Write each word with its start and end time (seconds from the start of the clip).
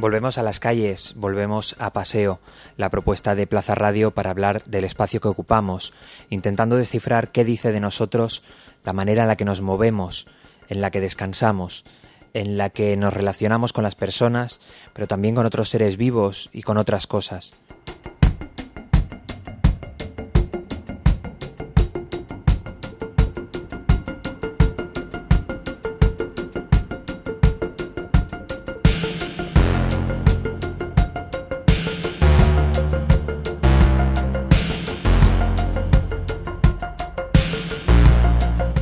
Volvemos 0.00 0.38
a 0.38 0.42
las 0.42 0.60
calles, 0.60 1.12
volvemos 1.16 1.76
a 1.78 1.92
Paseo, 1.92 2.40
la 2.78 2.88
propuesta 2.88 3.34
de 3.34 3.46
Plaza 3.46 3.74
Radio 3.74 4.12
para 4.12 4.30
hablar 4.30 4.64
del 4.64 4.84
espacio 4.84 5.20
que 5.20 5.28
ocupamos, 5.28 5.92
intentando 6.30 6.76
descifrar 6.76 7.32
qué 7.32 7.44
dice 7.44 7.70
de 7.70 7.80
nosotros 7.80 8.42
la 8.82 8.94
manera 8.94 9.24
en 9.24 9.28
la 9.28 9.36
que 9.36 9.44
nos 9.44 9.60
movemos, 9.60 10.26
en 10.70 10.80
la 10.80 10.90
que 10.90 11.02
descansamos, 11.02 11.84
en 12.32 12.56
la 12.56 12.70
que 12.70 12.96
nos 12.96 13.12
relacionamos 13.12 13.74
con 13.74 13.84
las 13.84 13.94
personas, 13.94 14.60
pero 14.94 15.06
también 15.06 15.34
con 15.34 15.44
otros 15.44 15.68
seres 15.68 15.98
vivos 15.98 16.48
y 16.50 16.62
con 16.62 16.78
otras 16.78 17.06
cosas. 17.06 17.52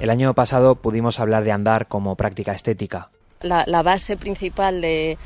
El 0.01 0.11
año 0.11 0.33
pasado 0.33 0.77
pudimos 0.77 1.19
hablar 1.19 1.43
de 1.43 1.51
andar 1.51 1.89
como 1.89 2.15
práctica 2.15 2.53
estética. 2.53 3.11
La, 3.43 3.83
base 3.83 4.17
principal 4.17 4.81
de, 4.81 5.19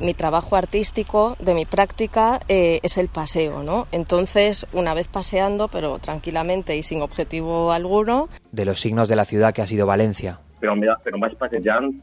mi 0.00 0.12
trabajo 0.12 0.56
artístico, 0.56 1.36
de 1.40 1.54
mi 1.54 1.64
práctica, 1.64 2.40
eh, 2.48 2.80
es 2.82 2.98
el 2.98 3.08
paseo, 3.08 3.62
¿no? 3.62 3.86
Entonces, 3.92 4.66
una 4.74 4.92
vez 4.92 5.08
paseando, 5.08 5.68
pero 5.68 5.98
tranquilamente 5.98 6.76
y 6.76 6.82
sin 6.82 7.00
objetivo 7.00 7.72
alguno. 7.72 8.28
De 8.52 8.66
los 8.66 8.80
signos 8.80 9.08
de 9.08 9.16
la 9.16 9.24
ciudad 9.24 9.54
que 9.54 9.62
ha 9.62 9.66
sido 9.66 9.86
Valencia. 9.86 10.40
Pero, 10.60 10.74
pero 11.02 11.18
vas 11.18 11.34
pasejando, 11.34 11.94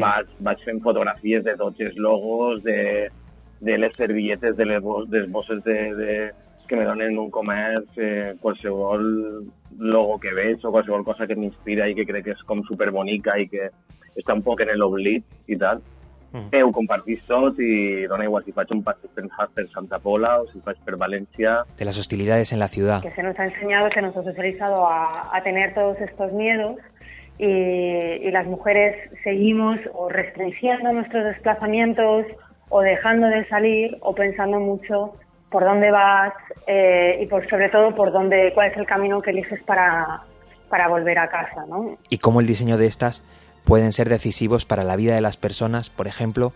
vas, 0.00 0.24
vas 0.40 0.56
fotografías 0.82 1.44
de 1.44 1.54
los 1.56 1.96
logos, 1.96 2.62
de, 2.62 3.10
de 3.60 3.78
les 3.78 3.94
servilletes, 3.94 4.56
de 4.56 4.64
les, 4.64 4.82
bosses 4.82 5.64
de 5.64 6.32
que 6.66 6.76
me 6.76 6.84
donen 6.84 7.18
un 7.18 7.30
comerç, 7.30 7.88
eh, 7.96 8.34
qualsevol 8.40 9.46
logo 9.78 10.18
que 10.20 10.32
veig 10.34 10.64
o 10.64 10.72
qualsevol 10.72 11.04
cosa 11.04 11.26
que 11.26 11.36
m'inspira 11.36 11.88
i 11.88 11.94
que 11.94 12.06
crec 12.08 12.24
que 12.24 12.34
és 12.36 12.42
com 12.48 12.62
superbonica 12.64 13.36
i 13.38 13.48
que 13.50 13.70
està 14.16 14.34
un 14.34 14.42
poc 14.42 14.62
en 14.64 14.72
l'oblit 14.78 15.24
i 15.46 15.58
tal, 15.60 15.82
mm. 16.32 16.48
eh, 16.52 16.62
ho 16.64 16.72
compartís 16.72 17.22
tot 17.28 17.60
i 17.60 18.06
dona 18.08 18.24
igual 18.24 18.44
si 18.44 18.54
faig 18.56 18.72
un 18.72 18.82
passeig 18.86 19.12
per, 19.14 19.26
per 19.54 19.66
Santa 19.74 20.00
Pola 20.00 20.40
o 20.40 20.46
si 20.50 20.62
faig 20.64 20.80
per 20.84 20.96
València. 20.96 21.58
De 21.76 21.84
las 21.84 21.98
hostilidades 21.98 22.52
en 22.52 22.58
la 22.58 22.68
ciudad. 22.68 23.02
Que 23.02 23.12
se 23.12 23.22
nos 23.22 23.38
ha 23.38 23.44
enseñado, 23.44 23.90
se 23.92 24.02
nos 24.02 24.16
ha 24.16 24.22
socializado 24.22 24.86
a, 24.86 25.30
a 25.36 25.42
tener 25.42 25.74
todos 25.74 26.00
estos 26.00 26.32
miedos 26.32 26.76
y, 27.38 27.46
y 27.46 28.30
las 28.30 28.46
mujeres 28.46 28.96
seguimos 29.22 29.78
o 29.92 30.08
restringiendo 30.08 30.92
nuestros 30.92 31.24
desplazamientos 31.24 32.26
o 32.68 32.80
dejando 32.80 33.28
de 33.28 33.46
salir 33.46 33.96
o 34.00 34.14
pensando 34.14 34.58
mucho 34.58 35.14
por 35.50 35.64
dónde 35.64 35.90
vas 35.90 36.32
eh, 36.66 37.18
y 37.22 37.26
por 37.26 37.48
sobre 37.48 37.68
todo 37.68 37.94
por 37.94 38.12
dónde, 38.12 38.52
cuál 38.54 38.70
es 38.70 38.76
el 38.76 38.86
camino 38.86 39.20
que 39.20 39.30
eliges 39.30 39.62
para, 39.62 40.22
para 40.68 40.88
volver 40.88 41.18
a 41.18 41.28
casa. 41.28 41.64
¿no? 41.68 41.96
Y 42.08 42.18
cómo 42.18 42.40
el 42.40 42.46
diseño 42.46 42.76
de 42.76 42.86
estas 42.86 43.24
pueden 43.64 43.92
ser 43.92 44.08
decisivos 44.08 44.64
para 44.64 44.84
la 44.84 44.96
vida 44.96 45.14
de 45.14 45.20
las 45.20 45.36
personas, 45.36 45.90
por 45.90 46.06
ejemplo, 46.06 46.52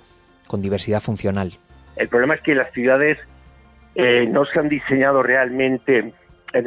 con 0.47 0.63
diversidad 0.63 1.01
funcional. 1.01 1.53
El 1.97 2.09
problema 2.09 2.35
es 2.35 2.41
que 2.43 2.55
las 2.55 2.73
ciudades 2.73 3.19
eh, 3.95 4.27
no 4.29 4.45
se 4.47 4.59
han 4.59 4.69
diseñado 4.69 5.23
realmente, 5.23 5.99
en 5.99 6.15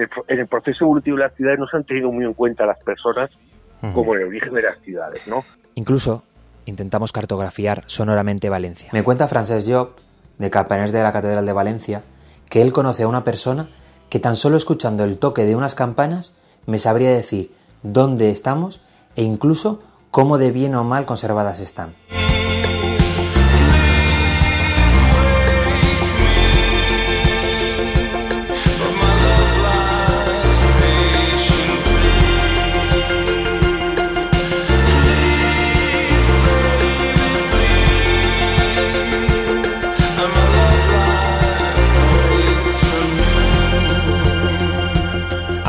el, 0.02 0.10
en 0.28 0.40
el, 0.40 0.48
proceso 0.48 0.86
evolutivo 0.86 1.18
de 1.18 1.24
las 1.24 1.36
ciudades 1.36 1.60
no 1.60 1.68
se 1.68 1.78
han 1.78 1.84
tenido 1.84 2.12
muy 2.12 2.26
en 2.26 2.34
cuenta 2.34 2.66
las 2.66 2.80
personas 2.80 3.30
como 3.94 4.16
el 4.16 4.24
origen 4.24 4.54
de 4.54 4.62
las 4.62 4.80
ciudades. 4.80 5.28
¿no? 5.28 5.44
Incluso 5.76 6.24
intentamos 6.66 7.12
cartografiar 7.12 7.84
sonoramente 7.88 8.50
Valencia. 8.50 8.90
Me 8.94 9.04
cuenta 9.04 9.28
Francesc 9.28 9.70
Job, 9.70 9.96
de 10.38 10.50
Campaners 10.50 10.94
de 10.94 11.04
la 11.04 11.12
Catedral 11.12 11.46
de 11.46 11.54
Valencia, 11.54 12.02
que 12.54 12.62
él 12.62 12.72
conoce 12.72 13.02
a 13.02 13.08
una 13.08 13.24
persona 13.24 13.68
que 14.10 14.20
tan 14.20 14.36
solo 14.36 14.58
escuchando 14.58 15.04
el 15.04 15.18
toque 15.18 15.44
de 15.44 15.56
unas 15.56 15.74
campanas 15.74 16.34
me 16.68 16.78
sabría 16.78 17.10
decir 17.10 17.52
dónde 17.82 18.30
estamos 18.30 18.80
e 19.16 19.24
incluso 19.24 19.80
cómo 20.12 20.38
de 20.38 20.52
bien 20.52 20.76
o 20.76 20.84
mal 20.84 21.08
conservadas 21.08 21.60
están. 21.62 21.96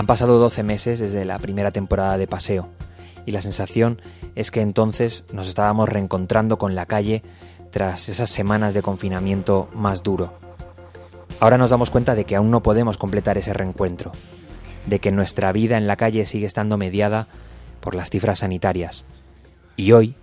Han 0.04 0.08
pasado 0.08 0.38
12 0.38 0.64
meses 0.64 0.98
desde 0.98 1.24
la 1.24 1.38
primera 1.38 1.70
temporada 1.70 2.18
de 2.18 2.26
Paseo 2.26 2.68
y 3.24 3.30
la 3.30 3.40
sensación 3.40 4.02
es 4.34 4.50
que 4.50 4.60
entonces 4.60 5.24
nos 5.32 5.48
estábamos 5.48 5.88
reencontrando 5.88 6.58
con 6.58 6.74
la 6.74 6.84
calle 6.84 7.22
tras 7.70 8.10
esas 8.10 8.28
semanas 8.28 8.74
de 8.74 8.82
confinamiento 8.82 9.70
más 9.72 10.02
duro. 10.02 10.34
Ahora 11.40 11.56
nos 11.56 11.70
damos 11.70 11.88
cuenta 11.88 12.14
de 12.14 12.26
que 12.26 12.36
aún 12.36 12.50
no 12.50 12.62
podemos 12.62 12.98
completar 12.98 13.38
ese 13.38 13.54
reencuentro, 13.54 14.12
de 14.84 14.98
que 14.98 15.10
nuestra 15.10 15.52
vida 15.52 15.78
en 15.78 15.86
la 15.86 15.96
calle 15.96 16.26
sigue 16.26 16.44
estando 16.44 16.76
mediada 16.76 17.26
por 17.80 17.94
las 17.94 18.10
cifras 18.10 18.40
sanitarias. 18.40 19.06
Y 19.74 19.92
hoy, 19.92 20.16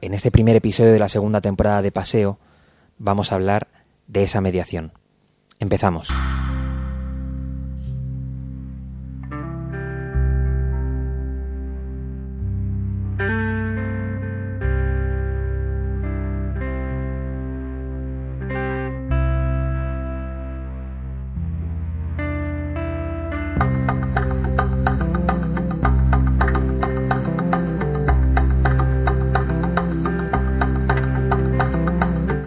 en 0.00 0.12
este 0.12 0.32
primer 0.32 0.56
episodio 0.56 0.92
de 0.92 0.98
la 0.98 1.08
segunda 1.08 1.40
temporada 1.40 1.82
de 1.82 1.92
Paseo, 1.92 2.40
vamos 2.98 3.30
a 3.30 3.36
hablar 3.36 3.68
de 4.08 4.24
esa 4.24 4.40
mediación. 4.40 4.90
Empezamos. 5.60 6.10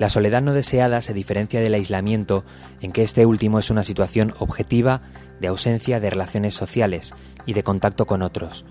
La 0.04 0.10
soledad 0.10 0.42
no 0.42 0.52
deseada 0.52 1.00
se 1.00 1.14
diferencia 1.14 1.62
del 1.62 1.76
aislamiento 1.76 2.44
en 2.82 2.92
que 2.92 3.04
este 3.04 3.26
último 3.26 3.58
es 3.58 3.70
una 3.70 3.86
situación 3.86 4.34
objetiva 4.38 5.02
de 5.40 5.48
ausencia 5.48 6.02
de 6.02 6.10
relaciones 6.10 6.56
sociales 6.56 7.16
y 7.46 7.54
de 7.54 7.64
contacto 7.64 8.06
con 8.06 8.22
otros. 8.22 8.66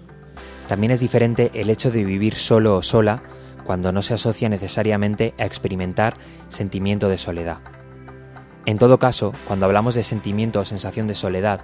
También 0.69 0.91
es 0.91 1.01
diferente 1.01 1.51
el 1.55 1.71
hecho 1.71 1.91
de 1.91 2.05
vivir 2.05 2.35
solo 2.35 2.77
o 2.77 2.83
sola 2.83 3.23
cuando 3.65 3.93
no 3.93 4.03
se 4.03 4.13
asocia 4.13 4.51
necesariamente 4.51 5.33
a 5.39 5.47
experimentar 5.47 6.19
sentimiento 6.49 7.09
de 7.09 7.17
soledad. 7.17 7.61
En 8.67 8.77
todo 8.77 8.99
caso, 8.99 9.33
cuando 9.49 9.65
hablamos 9.65 9.95
de 9.95 10.03
sentimiento 10.03 10.61
o 10.61 10.67
sensación 10.67 11.07
de 11.07 11.15
soledad, 11.15 11.63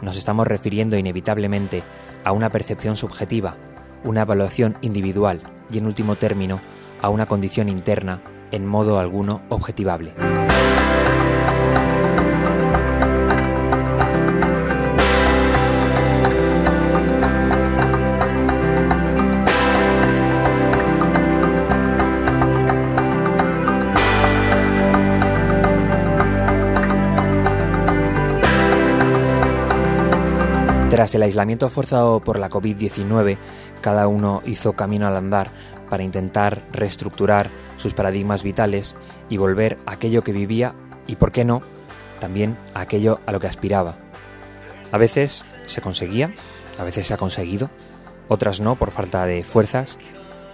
nos 0.00 0.16
estamos 0.16 0.46
refiriendo 0.46 0.96
inevitablemente 0.96 1.82
a 2.22 2.30
una 2.30 2.50
percepción 2.50 2.94
subjetiva, 2.94 3.56
una 4.04 4.22
evaluación 4.22 4.78
individual 4.80 5.40
y, 5.72 5.78
en 5.78 5.86
último 5.86 6.14
término, 6.14 6.60
a 7.00 7.08
una 7.08 7.26
condición 7.26 7.68
interna 7.68 8.20
en 8.52 8.66
modo 8.66 8.98
alguno 8.98 9.42
objetivable. 9.48 10.14
Tras 30.92 31.14
el 31.14 31.22
aislamiento 31.22 31.70
forzado 31.70 32.20
por 32.20 32.38
la 32.38 32.50
COVID-19, 32.50 33.38
cada 33.80 34.06
uno 34.08 34.42
hizo 34.44 34.74
camino 34.74 35.06
al 35.06 35.16
andar 35.16 35.48
para 35.92 36.04
intentar 36.04 36.62
reestructurar 36.72 37.50
sus 37.76 37.92
paradigmas 37.92 38.42
vitales 38.42 38.96
y 39.28 39.36
volver 39.36 39.76
a 39.84 39.92
aquello 39.92 40.22
que 40.22 40.32
vivía 40.32 40.72
y, 41.06 41.16
por 41.16 41.32
qué 41.32 41.44
no, 41.44 41.60
también 42.18 42.56
a 42.72 42.80
aquello 42.80 43.20
a 43.26 43.32
lo 43.32 43.40
que 43.40 43.46
aspiraba. 43.46 43.96
A 44.90 44.96
veces 44.96 45.44
se 45.66 45.82
conseguía, 45.82 46.34
a 46.78 46.84
veces 46.84 47.06
se 47.06 47.12
ha 47.12 47.18
conseguido, 47.18 47.68
otras 48.28 48.60
no 48.60 48.76
por 48.76 48.90
falta 48.90 49.26
de 49.26 49.42
fuerzas, 49.42 49.98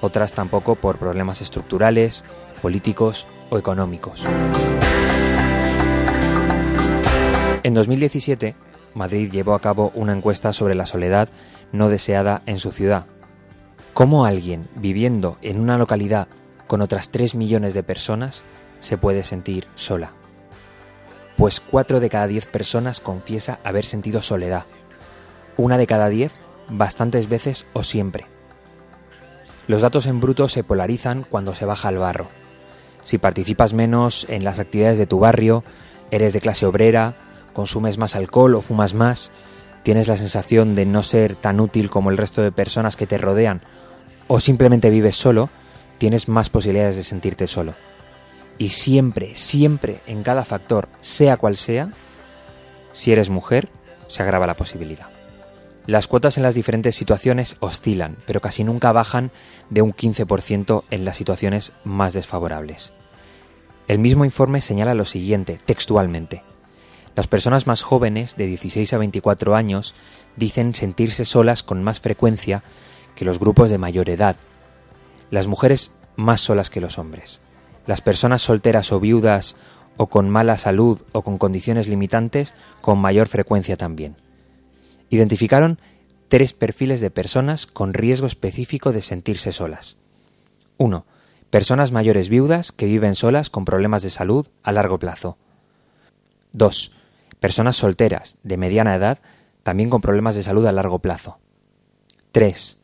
otras 0.01 0.33
tampoco 0.33 0.75
por 0.75 0.97
problemas 0.97 1.41
estructurales, 1.41 2.25
políticos 2.61 3.29
o 3.49 3.59
económicos. 3.59 4.27
En 7.63 7.75
2017, 7.75 8.57
Madrid 8.97 9.31
llevó 9.31 9.55
a 9.55 9.61
cabo 9.61 9.93
una 9.95 10.15
encuesta 10.15 10.53
sobre 10.53 10.75
la 10.75 10.87
soledad 10.87 11.29
no 11.71 11.91
deseada 11.91 12.43
en 12.47 12.59
su 12.59 12.73
ciudad. 12.73 13.07
¿Cómo 13.99 14.27
alguien 14.27 14.69
viviendo 14.77 15.39
en 15.43 15.59
una 15.59 15.77
localidad 15.77 16.29
con 16.69 16.83
otras 16.83 17.09
3 17.09 17.35
millones 17.35 17.75
de 17.75 17.83
personas, 17.83 18.45
se 18.79 18.97
puede 18.97 19.25
sentir 19.25 19.67
sola. 19.75 20.13
Pues 21.37 21.59
4 21.59 21.99
de 21.99 22.09
cada 22.09 22.29
10 22.29 22.47
personas 22.47 23.01
confiesa 23.01 23.59
haber 23.65 23.85
sentido 23.85 24.23
soledad. 24.23 24.67
Una 25.57 25.79
de 25.79 25.89
cada 25.89 26.09
10 26.09 26.33
bastantes 26.69 27.29
veces 27.29 27.67
o 27.73 27.83
siempre. 27.83 28.27
Los 29.67 29.83
datos 29.83 30.07
en 30.07 30.21
bruto 30.21 30.47
se 30.47 30.63
polarizan 30.63 31.25
cuando 31.29 31.57
se 31.57 31.65
baja 31.65 31.89
al 31.89 31.99
barro. 31.99 32.29
Si 33.03 33.19
participas 33.19 33.73
menos 33.73 34.27
en 34.29 34.45
las 34.45 34.61
actividades 34.61 34.99
de 34.99 35.09
tu 35.09 35.19
barrio, 35.19 35.65
eres 36.13 36.33
de 36.35 36.41
clase 36.41 36.67
obrera, 36.67 37.15
consumes 37.53 37.99
más 37.99 38.15
alcohol 38.15 38.55
o 38.55 38.61
fumas 38.61 38.95
más, 38.95 39.33
tienes 39.83 40.07
la 40.07 40.17
sensación 40.17 40.77
de 40.77 40.87
no 40.87 41.03
ser 41.03 41.35
tan 41.35 41.59
útil 41.59 41.91
como 41.91 42.11
el 42.11 42.17
resto 42.17 42.43
de 42.43 42.53
personas 42.53 42.95
que 42.95 43.09
te 43.09 43.19
rodean 43.19 43.61
o 44.29 44.41
simplemente 44.41 44.91
vives 44.91 45.17
solo, 45.17 45.51
tienes 45.99 46.29
más 46.29 46.51
posibilidades 46.51 46.97
de 46.97 47.03
sentirte 47.03 47.47
solo. 47.47 47.75
Y 48.59 48.71
siempre, 48.71 49.35
siempre, 49.35 50.01
en 50.07 50.23
cada 50.23 50.45
factor, 50.45 50.89
sea 51.01 51.37
cual 51.37 51.57
sea, 51.57 51.91
si 52.93 53.13
eres 53.13 53.31
mujer, 53.31 53.69
se 54.07 54.23
agrava 54.23 54.47
la 54.47 54.57
posibilidad. 54.57 55.09
Las 55.87 56.07
cuotas 56.07 56.37
en 56.37 56.43
las 56.43 56.55
diferentes 56.55 56.97
situaciones 56.97 57.57
oscilan, 57.61 58.17
pero 58.27 58.41
casi 58.41 58.63
nunca 58.63 58.93
bajan 58.93 59.31
de 59.71 59.81
un 59.81 59.95
15% 59.95 60.85
en 60.91 61.05
las 61.05 61.17
situaciones 61.17 61.73
más 61.83 62.13
desfavorables. 62.13 62.93
El 63.87 63.99
mismo 63.99 64.27
informe 64.27 64.61
señala 64.61 64.93
lo 64.95 65.07
siguiente, 65.07 65.59
textualmente. 65.65 66.43
Las 67.17 67.27
personas 67.27 67.67
más 67.67 67.83
jóvenes, 67.83 68.37
de 68.37 68.47
16 68.47 68.93
a 68.93 68.99
24 68.99 69.57
años, 69.57 69.95
dicen 70.37 70.75
sentirse 70.75 71.25
solas 71.25 71.63
con 71.63 71.83
más 71.83 72.01
frecuencia 72.01 72.63
que 73.19 73.25
los 73.25 73.41
grupos 73.41 73.69
de 73.69 73.79
mayor 73.79 74.11
edad. 74.11 74.37
Las 75.33 75.49
mujeres 75.49 75.91
más 76.15 76.41
solas 76.41 76.71
que 76.71 76.81
los 76.81 76.99
hombres. 76.99 77.41
Las 77.85 78.01
personas 78.01 78.43
solteras 78.43 78.93
o 78.93 79.01
viudas 79.01 79.57
o 79.97 80.07
con 80.07 80.31
mala 80.31 80.57
salud 80.57 81.03
o 81.11 81.23
con 81.23 81.37
condiciones 81.37 81.89
limitantes 81.89 82.55
con 82.81 82.99
mayor 82.99 83.27
frecuencia 83.27 83.77
también 83.77 84.15
identificaron 85.11 85.81
tres 86.29 86.53
perfiles 86.53 87.01
de 87.01 87.11
personas 87.11 87.67
con 87.67 87.95
riesgo 87.95 88.27
específico 88.27 88.93
de 88.93 89.03
sentirse 89.03 89.53
solas. 89.53 89.97
1. 90.77 91.05
Personas 91.51 91.93
mayores 91.93 92.29
viudas 92.29 92.73
que 92.73 92.87
viven 92.87 93.15
solas 93.15 93.51
con 93.51 93.65
problemas 93.65 94.03
de 94.03 94.11
salud 94.11 94.47
a 94.63 94.73
largo 94.73 94.99
plazo. 94.99 95.39
2. 96.53 96.93
Personas 97.41 97.77
solteras 97.77 98.37
de 98.43 98.57
mediana 98.57 98.95
edad 98.95 99.19
también 99.63 99.91
con 99.91 100.01
problemas 100.01 100.35
de 100.35 100.43
salud 100.43 100.67
a 100.67 100.73
largo 100.73 100.99
plazo. 100.99 101.39
3. 102.33 102.79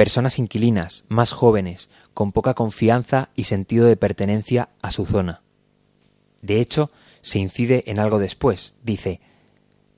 Personas 0.00 0.38
inquilinas 0.38 1.04
más 1.10 1.32
jóvenes 1.32 1.90
con 2.14 2.32
poca 2.32 2.54
confianza 2.54 3.28
y 3.34 3.44
sentido 3.44 3.84
de 3.84 3.98
pertenencia 3.98 4.70
a 4.80 4.92
su 4.92 5.04
zona. 5.04 5.42
De 6.40 6.58
hecho, 6.58 6.90
se 7.20 7.38
incide 7.38 7.82
en 7.84 7.98
algo 7.98 8.18
después. 8.18 8.76
Dice, 8.82 9.20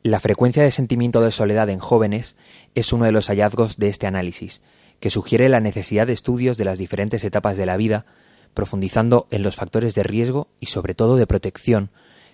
la 0.02 0.18
frecuencia 0.18 0.64
de 0.64 0.72
sentimiento 0.72 1.20
de 1.20 1.30
soledad 1.30 1.70
en 1.70 1.78
jóvenes 1.78 2.34
es 2.74 2.92
uno 2.92 3.04
de 3.04 3.12
los 3.12 3.28
hallazgos 3.28 3.76
de 3.76 3.90
este 3.90 4.08
análisis, 4.08 4.62
que 4.98 5.08
sugiere 5.08 5.48
la 5.48 5.60
necesidad 5.60 6.08
de 6.08 6.14
estudios 6.14 6.56
de 6.56 6.64
las 6.64 6.78
diferentes 6.78 7.22
etapas 7.22 7.56
de 7.56 7.66
la 7.66 7.76
vida, 7.76 8.04
profundizando 8.54 9.28
en 9.30 9.44
los 9.44 9.54
factores 9.54 9.94
de 9.94 10.02
riesgo 10.02 10.48
y 10.58 10.66
sobre 10.66 10.96
todo 10.96 11.14
de 11.14 11.28
protección 11.28 11.92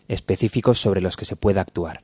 específicos 0.09 0.81
sobre 0.81 1.03
los 1.03 1.19
que 1.19 1.27
se 1.27 1.37
pueda 1.37 1.61
actuar. 1.61 2.03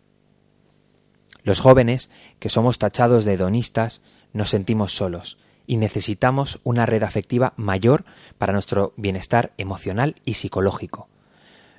Los 1.42 1.60
jóvenes, 1.60 2.10
que 2.38 2.50
somos 2.50 2.78
tachados 2.78 3.24
de 3.24 3.32
hedonistas, 3.32 4.02
nos 4.34 4.50
sentimos 4.50 4.92
solos 4.92 5.38
y 5.66 5.76
necesitamos 5.76 6.60
una 6.64 6.86
red 6.86 7.02
afectiva 7.02 7.52
mayor 7.56 8.04
para 8.38 8.52
nuestro 8.52 8.92
bienestar 8.96 9.52
emocional 9.56 10.16
y 10.24 10.34
psicológico. 10.34 11.08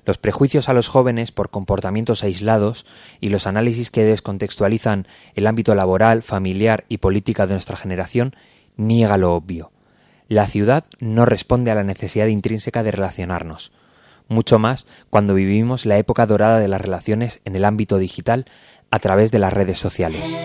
Los 0.05 0.17
prejuicios 0.19 0.69
a 0.69 0.73
los 0.73 0.87
jóvenes 0.87 1.31
por 1.31 1.49
comportamientos 1.49 2.23
aislados 2.23 2.85
y 3.19 3.29
los 3.29 3.47
análisis 3.47 3.89
que 3.89 4.03
descontextualizan 4.03 5.07
el 5.33 5.47
ámbito 5.47 5.73
laboral, 5.73 6.21
familiar 6.21 6.85
y 6.89 6.97
política 6.97 7.47
de 7.47 7.53
nuestra 7.53 7.77
generación 7.77 8.35
niega 8.77 9.17
lo 9.17 9.33
obvio. 9.33 9.71
La 10.27 10.45
ciudad 10.45 10.85
no 10.99 11.25
responde 11.25 11.71
a 11.71 11.75
la 11.75 11.83
necesidad 11.83 12.27
intrínseca 12.27 12.83
de 12.83 12.91
relacionarnos, 12.91 13.71
mucho 14.27 14.59
más 14.59 14.87
cuando 15.09 15.33
vivimos 15.33 15.85
la 15.85 15.97
época 15.97 16.25
dorada 16.25 16.59
de 16.59 16.67
las 16.67 16.81
relaciones 16.81 17.41
en 17.45 17.55
el 17.55 17.65
ámbito 17.65 17.97
digital 17.97 18.45
a 18.91 18.99
través 18.99 19.31
de 19.31 19.39
las 19.39 19.53
redes 19.53 19.79
sociales. 19.79 20.35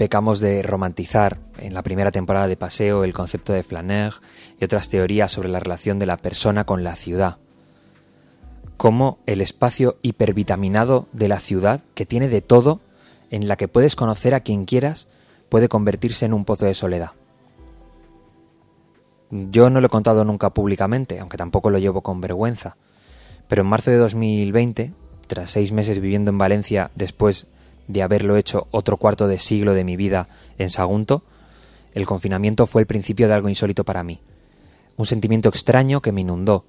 Pecamos 0.00 0.40
de 0.40 0.62
romantizar 0.62 1.40
en 1.58 1.74
la 1.74 1.82
primera 1.82 2.10
temporada 2.10 2.48
de 2.48 2.56
Paseo 2.56 3.04
el 3.04 3.12
concepto 3.12 3.52
de 3.52 3.62
Flaner 3.62 4.14
y 4.58 4.64
otras 4.64 4.88
teorías 4.88 5.30
sobre 5.30 5.50
la 5.50 5.60
relación 5.60 5.98
de 5.98 6.06
la 6.06 6.16
persona 6.16 6.64
con 6.64 6.82
la 6.82 6.96
ciudad. 6.96 7.36
Como 8.78 9.18
el 9.26 9.42
espacio 9.42 9.98
hipervitaminado 10.00 11.06
de 11.12 11.28
la 11.28 11.38
ciudad, 11.38 11.82
que 11.92 12.06
tiene 12.06 12.28
de 12.28 12.40
todo, 12.40 12.80
en 13.30 13.46
la 13.46 13.56
que 13.56 13.68
puedes 13.68 13.94
conocer 13.94 14.34
a 14.34 14.40
quien 14.40 14.64
quieras, 14.64 15.08
puede 15.50 15.68
convertirse 15.68 16.24
en 16.24 16.32
un 16.32 16.46
pozo 16.46 16.64
de 16.64 16.72
soledad. 16.72 17.10
Yo 19.30 19.68
no 19.68 19.82
lo 19.82 19.88
he 19.88 19.90
contado 19.90 20.24
nunca 20.24 20.48
públicamente, 20.48 21.20
aunque 21.20 21.36
tampoco 21.36 21.68
lo 21.68 21.76
llevo 21.76 22.00
con 22.00 22.22
vergüenza, 22.22 22.78
pero 23.48 23.60
en 23.60 23.68
marzo 23.68 23.90
de 23.90 23.98
2020, 23.98 24.94
tras 25.26 25.50
seis 25.50 25.72
meses 25.72 26.00
viviendo 26.00 26.30
en 26.30 26.38
Valencia 26.38 26.90
después 26.94 27.48
de 27.92 28.02
haberlo 28.02 28.36
hecho 28.36 28.68
otro 28.70 28.96
cuarto 28.96 29.26
de 29.26 29.38
siglo 29.38 29.74
de 29.74 29.84
mi 29.84 29.96
vida 29.96 30.28
en 30.58 30.70
Sagunto, 30.70 31.22
el 31.94 32.06
confinamiento 32.06 32.66
fue 32.66 32.82
el 32.82 32.86
principio 32.86 33.26
de 33.26 33.34
algo 33.34 33.48
insólito 33.48 33.84
para 33.84 34.04
mí. 34.04 34.20
Un 34.96 35.06
sentimiento 35.06 35.48
extraño 35.48 36.00
que 36.00 36.12
me 36.12 36.20
inundó, 36.20 36.64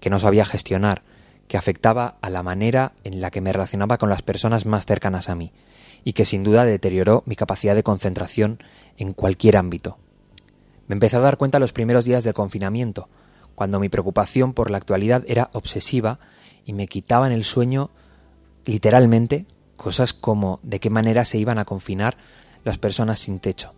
que 0.00 0.10
no 0.10 0.18
sabía 0.18 0.44
gestionar, 0.44 1.02
que 1.48 1.56
afectaba 1.56 2.16
a 2.20 2.30
la 2.30 2.42
manera 2.42 2.92
en 3.04 3.20
la 3.20 3.30
que 3.30 3.40
me 3.40 3.52
relacionaba 3.52 3.98
con 3.98 4.10
las 4.10 4.22
personas 4.22 4.66
más 4.66 4.84
cercanas 4.84 5.28
a 5.28 5.34
mí, 5.34 5.52
y 6.04 6.12
que 6.12 6.24
sin 6.24 6.44
duda 6.44 6.64
deterioró 6.64 7.22
mi 7.26 7.36
capacidad 7.36 7.74
de 7.74 7.82
concentración 7.82 8.58
en 8.98 9.12
cualquier 9.12 9.56
ámbito. 9.56 9.98
Me 10.88 10.94
empecé 10.94 11.16
a 11.16 11.20
dar 11.20 11.36
cuenta 11.36 11.58
los 11.58 11.72
primeros 11.72 12.04
días 12.04 12.24
del 12.24 12.34
confinamiento, 12.34 13.08
cuando 13.54 13.80
mi 13.80 13.88
preocupación 13.88 14.52
por 14.52 14.70
la 14.70 14.76
actualidad 14.76 15.24
era 15.26 15.50
obsesiva 15.52 16.18
y 16.64 16.74
me 16.74 16.86
quitaban 16.86 17.32
el 17.32 17.44
sueño 17.44 17.90
literalmente 18.66 19.46
Cosas 19.76 20.14
como 20.14 20.58
de 20.62 20.80
qué 20.80 20.90
manera 20.90 21.24
se 21.24 21.38
iban 21.38 21.58
a 21.58 21.64
confinar 21.64 22.16
las 22.64 22.78
personas 22.78 23.18
sin 23.18 23.38
techo. 23.38 23.74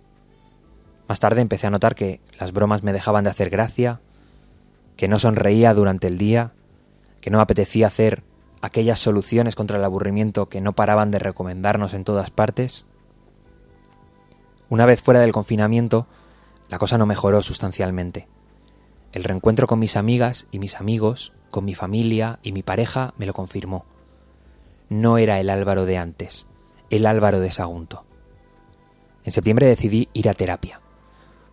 Más 1.08 1.20
tarde 1.20 1.40
empecé 1.40 1.66
a 1.66 1.70
notar 1.70 1.94
que 1.94 2.20
las 2.38 2.52
bromas 2.52 2.82
me 2.82 2.92
dejaban 2.92 3.24
de 3.24 3.30
hacer 3.30 3.50
gracia, 3.50 4.00
que 4.96 5.08
no 5.08 5.18
sonreía 5.18 5.74
durante 5.74 6.06
el 6.06 6.18
día, 6.18 6.52
que 7.20 7.30
no 7.30 7.40
apetecía 7.40 7.86
hacer 7.86 8.22
aquellas 8.60 8.98
soluciones 8.98 9.54
contra 9.54 9.78
el 9.78 9.84
aburrimiento 9.84 10.48
que 10.48 10.60
no 10.60 10.72
paraban 10.74 11.10
de 11.10 11.18
recomendarnos 11.18 11.94
en 11.94 12.04
todas 12.04 12.30
partes. 12.30 12.86
Una 14.68 14.86
vez 14.86 15.00
fuera 15.00 15.20
del 15.20 15.32
confinamiento, 15.32 16.06
la 16.68 16.78
cosa 16.78 16.98
no 16.98 17.06
mejoró 17.06 17.40
sustancialmente. 17.42 18.28
El 19.12 19.24
reencuentro 19.24 19.66
con 19.66 19.78
mis 19.78 19.96
amigas 19.96 20.46
y 20.50 20.58
mis 20.58 20.76
amigos, 20.76 21.32
con 21.50 21.64
mi 21.64 21.74
familia 21.74 22.38
y 22.42 22.52
mi 22.52 22.62
pareja 22.62 23.14
me 23.16 23.26
lo 23.26 23.32
confirmó. 23.32 23.86
No 24.88 25.18
era 25.18 25.38
el 25.38 25.50
Álvaro 25.50 25.84
de 25.84 25.98
antes, 25.98 26.46
el 26.88 27.04
Álvaro 27.04 27.40
de 27.40 27.50
Sagunto. 27.50 28.06
En 29.24 29.32
septiembre 29.32 29.66
decidí 29.66 30.08
ir 30.14 30.28
a 30.28 30.34
terapia. 30.34 30.80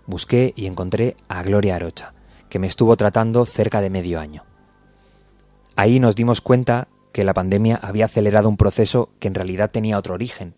Busqué 0.06 0.54
y 0.56 0.68
encontré 0.68 1.18
a 1.28 1.44
Gloria 1.44 1.76
Arocha, 1.76 2.14
que 2.48 2.60
me 2.60 2.68
estuvo 2.68 2.96
tratando 2.96 3.46
cerca 3.46 3.82
de 3.82 3.90
medio 3.90 4.20
año. 4.20 4.44
Ahí 5.76 6.00
nos 6.00 6.16
dimos 6.16 6.40
cuenta 6.40 6.88
que 7.12 7.26
la 7.26 7.34
pandemia 7.34 7.76
había 7.82 8.06
acelerado 8.06 8.48
un 8.48 8.56
proceso 8.56 9.10
que 9.20 9.28
en 9.28 9.36
realidad 9.36 9.72
tenía 9.72 9.98
otro 9.98 10.14
origen, 10.14 10.54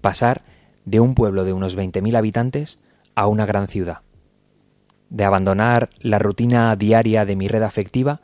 pasar 0.00 0.42
de 0.84 0.98
un 0.98 1.14
pueblo 1.14 1.44
de 1.44 1.52
unos 1.52 1.76
20.000 1.76 2.16
habitantes 2.16 2.80
a 3.14 3.28
una 3.28 3.46
gran 3.46 3.68
ciudad, 3.68 4.00
de 5.10 5.24
abandonar 5.24 5.90
la 6.00 6.18
rutina 6.18 6.74
diaria 6.74 7.24
de 7.24 7.36
mi 7.36 7.46
red 7.46 7.62
afectiva 7.62 8.20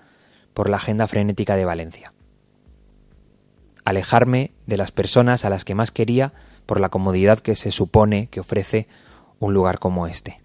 por 0.54 0.68
la 0.68 0.78
agenda 0.78 1.06
frenética 1.06 1.54
de 1.54 1.64
Valencia, 1.64 2.12
alejarme 3.88 4.52
de 4.66 4.76
las 4.76 4.92
personas 4.92 5.44
a 5.44 5.50
las 5.50 5.64
que 5.64 5.74
más 5.74 5.90
quería 5.90 6.32
por 6.66 6.78
la 6.80 6.90
comodidad 6.90 7.40
que 7.40 7.56
se 7.56 7.70
supone 7.70 8.28
que 8.28 8.40
ofrece 8.40 8.86
un 9.38 9.54
lugar 9.54 9.78
como 9.78 10.06
este. 10.06 10.40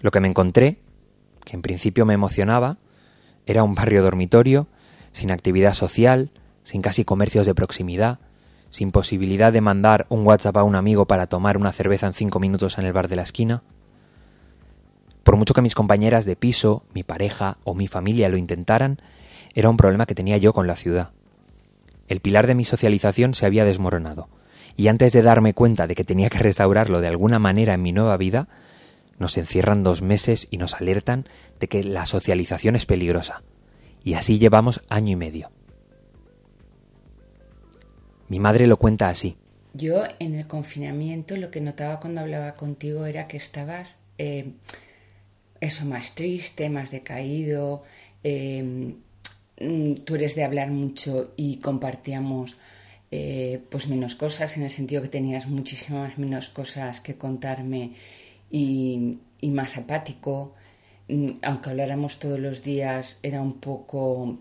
Lo 0.00 0.10
que 0.10 0.20
me 0.20 0.28
encontré, 0.28 0.78
que 1.44 1.56
en 1.56 1.62
principio 1.62 2.06
me 2.06 2.14
emocionaba, 2.14 2.78
era 3.46 3.62
un 3.64 3.74
barrio 3.74 4.02
dormitorio, 4.02 4.66
sin 5.12 5.30
actividad 5.30 5.74
social, 5.74 6.30
sin 6.62 6.80
casi 6.80 7.04
comercios 7.04 7.44
de 7.44 7.54
proximidad, 7.54 8.18
sin 8.70 8.92
posibilidad 8.92 9.52
de 9.52 9.60
mandar 9.60 10.06
un 10.08 10.26
WhatsApp 10.26 10.56
a 10.56 10.62
un 10.62 10.76
amigo 10.76 11.06
para 11.06 11.26
tomar 11.26 11.58
una 11.58 11.72
cerveza 11.72 12.06
en 12.06 12.14
cinco 12.14 12.40
minutos 12.40 12.78
en 12.78 12.86
el 12.86 12.92
bar 12.92 13.08
de 13.08 13.16
la 13.16 13.22
esquina. 13.22 13.62
Por 15.22 15.36
mucho 15.36 15.52
que 15.52 15.62
mis 15.62 15.74
compañeras 15.74 16.24
de 16.24 16.36
piso, 16.36 16.84
mi 16.94 17.02
pareja 17.02 17.56
o 17.64 17.74
mi 17.74 17.88
familia 17.88 18.30
lo 18.30 18.38
intentaran, 18.38 19.02
era 19.54 19.68
un 19.68 19.76
problema 19.76 20.06
que 20.06 20.14
tenía 20.14 20.38
yo 20.38 20.54
con 20.54 20.66
la 20.66 20.76
ciudad. 20.76 21.10
El 22.08 22.20
pilar 22.20 22.46
de 22.46 22.54
mi 22.54 22.64
socialización 22.64 23.34
se 23.34 23.46
había 23.46 23.64
desmoronado, 23.64 24.28
y 24.76 24.88
antes 24.88 25.12
de 25.12 25.22
darme 25.22 25.54
cuenta 25.54 25.86
de 25.86 25.94
que 25.94 26.04
tenía 26.04 26.30
que 26.30 26.38
restaurarlo 26.38 27.00
de 27.00 27.08
alguna 27.08 27.38
manera 27.38 27.74
en 27.74 27.82
mi 27.82 27.92
nueva 27.92 28.16
vida, 28.16 28.48
nos 29.18 29.36
encierran 29.36 29.82
dos 29.82 30.00
meses 30.00 30.48
y 30.50 30.56
nos 30.56 30.74
alertan 30.74 31.26
de 31.60 31.68
que 31.68 31.84
la 31.84 32.06
socialización 32.06 32.76
es 32.76 32.86
peligrosa. 32.86 33.42
Y 34.04 34.14
así 34.14 34.38
llevamos 34.38 34.80
año 34.88 35.12
y 35.12 35.16
medio. 35.16 35.50
Mi 38.28 38.38
madre 38.38 38.66
lo 38.66 38.76
cuenta 38.76 39.08
así. 39.08 39.36
Yo 39.74 40.04
en 40.18 40.34
el 40.34 40.46
confinamiento 40.46 41.36
lo 41.36 41.50
que 41.50 41.60
notaba 41.60 42.00
cuando 42.00 42.20
hablaba 42.20 42.54
contigo 42.54 43.06
era 43.06 43.26
que 43.26 43.36
estabas 43.36 43.96
eh, 44.16 44.52
eso 45.60 45.84
más 45.84 46.14
triste, 46.14 46.70
más 46.70 46.90
decaído. 46.90 47.82
Eh, 48.22 48.94
tú 50.04 50.14
eres 50.14 50.34
de 50.34 50.44
hablar 50.44 50.70
mucho 50.70 51.32
y 51.36 51.56
compartíamos 51.58 52.56
eh, 53.10 53.62
pues 53.70 53.88
menos 53.88 54.14
cosas 54.14 54.56
en 54.56 54.62
el 54.64 54.70
sentido 54.70 55.02
que 55.02 55.08
tenías 55.08 55.46
muchísimas 55.46 56.18
menos 56.18 56.48
cosas 56.50 57.00
que 57.00 57.14
contarme 57.16 57.92
y, 58.50 59.18
y 59.40 59.50
más 59.50 59.76
apático. 59.76 60.54
Mm, 61.08 61.26
aunque 61.42 61.70
habláramos 61.70 62.18
todos 62.18 62.38
los 62.38 62.62
días, 62.62 63.18
era 63.22 63.40
un 63.42 63.54
poco 63.60 64.38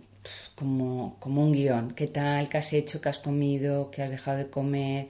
como, 0.55 1.17
como 1.19 1.43
un 1.43 1.53
guion. 1.53 1.93
¿Qué 1.93 2.07
tal? 2.07 2.49
¿Qué 2.49 2.57
has 2.57 2.73
hecho? 2.73 3.01
¿Qué 3.01 3.09
has 3.09 3.19
comido? 3.19 3.91
¿Qué 3.91 4.03
has 4.03 4.11
dejado 4.11 4.37
de 4.37 4.49
comer? 4.49 5.07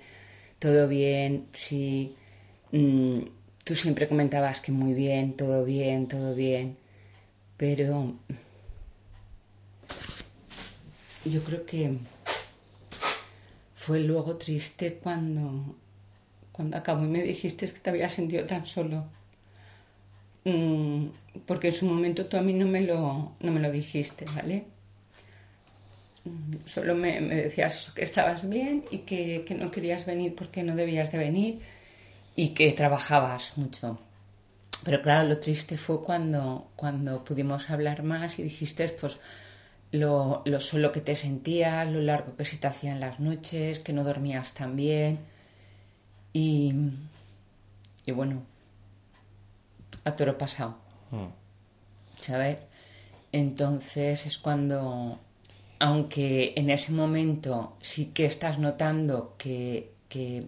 ¿Todo 0.60 0.88
bien? 0.88 1.48
Sí. 1.54 2.16
Mm, 2.72 3.22
tú 3.64 3.76
siempre 3.76 4.08
comentabas 4.08 4.62
que 4.62 4.72
muy 4.72 4.94
bien, 4.94 5.34
todo 5.34 5.66
bien, 5.66 6.08
todo 6.08 6.36
bien. 6.36 6.78
Pero 7.58 8.16
yo 11.32 11.42
creo 11.44 11.66
que 11.66 11.98
fue 13.76 14.00
luego 14.02 14.38
triste 14.38 15.00
cuando, 15.02 15.76
cuando 16.52 16.78
acabó 16.78 17.06
y 17.06 17.08
me 17.08 17.24
dijiste 17.24 17.66
que 17.66 17.80
te 17.80 17.90
había 17.90 18.10
sentido 18.10 18.46
tan 18.46 18.66
solo. 18.66 19.06
Mm, 20.44 21.08
porque 21.46 21.68
en 21.68 21.74
su 21.74 21.86
momento 21.86 22.26
tú 22.26 22.38
a 22.38 22.42
mí 22.42 22.54
no 22.54 22.68
me 22.68 22.82
lo, 22.82 23.34
no 23.40 23.52
me 23.52 23.60
lo 23.60 23.72
dijiste, 23.72 24.26
¿vale? 24.36 24.66
solo 26.66 26.96
me, 26.96 27.22
decías 27.22 27.92
que 27.96 28.04
estabas 28.04 28.48
bien 28.48 28.84
y 28.92 29.00
que, 29.00 29.46
no 29.60 29.72
querías 29.72 30.06
venir 30.06 30.36
porque 30.36 30.64
no 30.64 30.76
debías 30.76 31.12
de 31.12 31.18
venir 31.18 31.60
y 32.36 32.50
que 32.50 32.72
trabajabas 32.72 33.58
mucho. 33.58 34.00
Pero 34.84 35.02
claro, 35.02 35.28
lo 35.28 35.40
triste 35.40 35.78
fue 35.78 36.04
cuando, 36.04 36.70
cuando 36.76 37.24
pudimos 37.24 37.70
hablar 37.70 38.04
más 38.04 38.40
y 38.40 38.44
dijiste 38.44 38.88
pues 38.90 39.18
lo, 39.92 40.44
lo 40.46 40.60
solo 40.60 40.92
que 40.92 41.02
te 41.02 41.16
sentías, 41.16 41.90
lo 41.90 42.02
largo 42.02 42.36
que 42.36 42.46
se 42.46 42.58
te 42.58 42.68
hacían 42.68 43.00
las 43.00 43.20
noches, 43.20 43.80
que 43.80 43.94
no 43.94 44.04
dormías 44.04 44.54
tan 44.54 44.76
bien. 44.76 45.20
Y, 46.34 46.74
y 48.06 48.12
bueno, 48.12 48.44
a 50.04 50.16
toro 50.16 50.38
pasado. 50.38 50.78
Mm. 51.12 51.28
¿Sabes? 52.22 52.62
Entonces 53.32 54.26
es 54.26 54.38
cuando 54.38 55.20
aunque 55.80 56.54
en 56.56 56.70
ese 56.70 56.92
momento 56.92 57.76
sí 57.82 58.08
que 58.08 58.26
estás 58.26 58.60
notando 58.60 59.36
que, 59.38 59.92
que, 60.10 60.48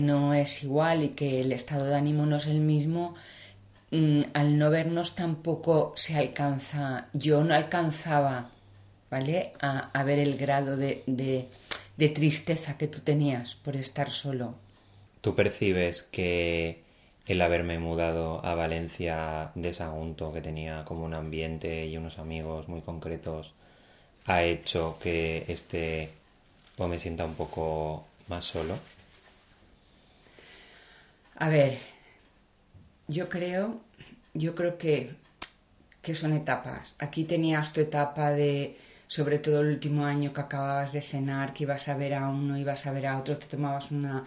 no 0.00 0.32
es 0.34 0.62
igual 0.62 1.02
y 1.02 1.08
que 1.10 1.40
el 1.40 1.50
estado 1.50 1.86
de 1.86 1.96
ánimo 1.96 2.24
no 2.26 2.36
es 2.36 2.46
el 2.46 2.60
mismo, 2.60 3.14
mm, 3.90 4.18
al 4.34 4.58
no 4.58 4.70
vernos 4.70 5.14
tampoco 5.14 5.92
se 5.96 6.16
alcanza, 6.16 7.08
yo 7.12 7.44
no 7.44 7.54
alcanzaba, 7.54 8.50
¿vale? 9.10 9.52
A, 9.60 10.02
ver 10.04 10.18
el 10.18 10.36
grado 10.36 10.76
de, 10.76 11.02
de 11.06 12.08
tristeza 12.08 12.78
que 12.78 12.88
tú 12.88 13.00
tenías 13.00 13.54
por 13.54 13.76
estar 13.76 14.10
solo. 14.10 14.54
¿Tú 15.20 15.34
percibes 15.34 16.02
que 16.02 16.82
el 17.26 17.42
haberme 17.42 17.78
mudado 17.78 18.44
a 18.44 18.54
Valencia 18.54 19.52
de 19.54 19.72
Sagunto, 19.74 20.32
que 20.32 20.40
tenía 20.40 20.84
como 20.84 21.04
un 21.04 21.12
ambiente 21.12 21.86
y 21.86 21.96
unos 21.96 22.18
amigos 22.18 22.68
muy 22.68 22.80
concretos, 22.80 23.52
ha 24.26 24.42
hecho 24.42 24.98
que 25.00 25.44
este 25.48 26.10
pues 26.76 26.88
me 26.88 26.98
sienta 26.98 27.24
un 27.24 27.34
poco 27.34 28.06
más 28.28 28.44
solo? 28.44 28.78
A 31.36 31.48
ver, 31.48 31.76
yo 33.08 33.28
creo, 33.28 33.80
yo 34.34 34.54
creo 34.54 34.78
que, 34.78 35.10
que 36.02 36.14
son 36.14 36.32
etapas. 36.32 36.94
Aquí 36.98 37.24
tenías 37.24 37.72
tu 37.72 37.80
etapa 37.80 38.30
de, 38.30 38.76
sobre 39.06 39.38
todo 39.38 39.60
el 39.60 39.68
último 39.68 40.04
año 40.04 40.32
que 40.32 40.40
acababas 40.40 40.92
de 40.92 41.02
cenar, 41.02 41.52
que 41.52 41.64
ibas 41.64 41.88
a 41.88 41.96
ver 41.96 42.14
a 42.14 42.28
uno, 42.28 42.56
ibas 42.56 42.86
a 42.86 42.92
ver 42.92 43.06
a 43.06 43.18
otro, 43.18 43.36
te 43.36 43.46
tomabas 43.46 43.90
una, 43.90 44.24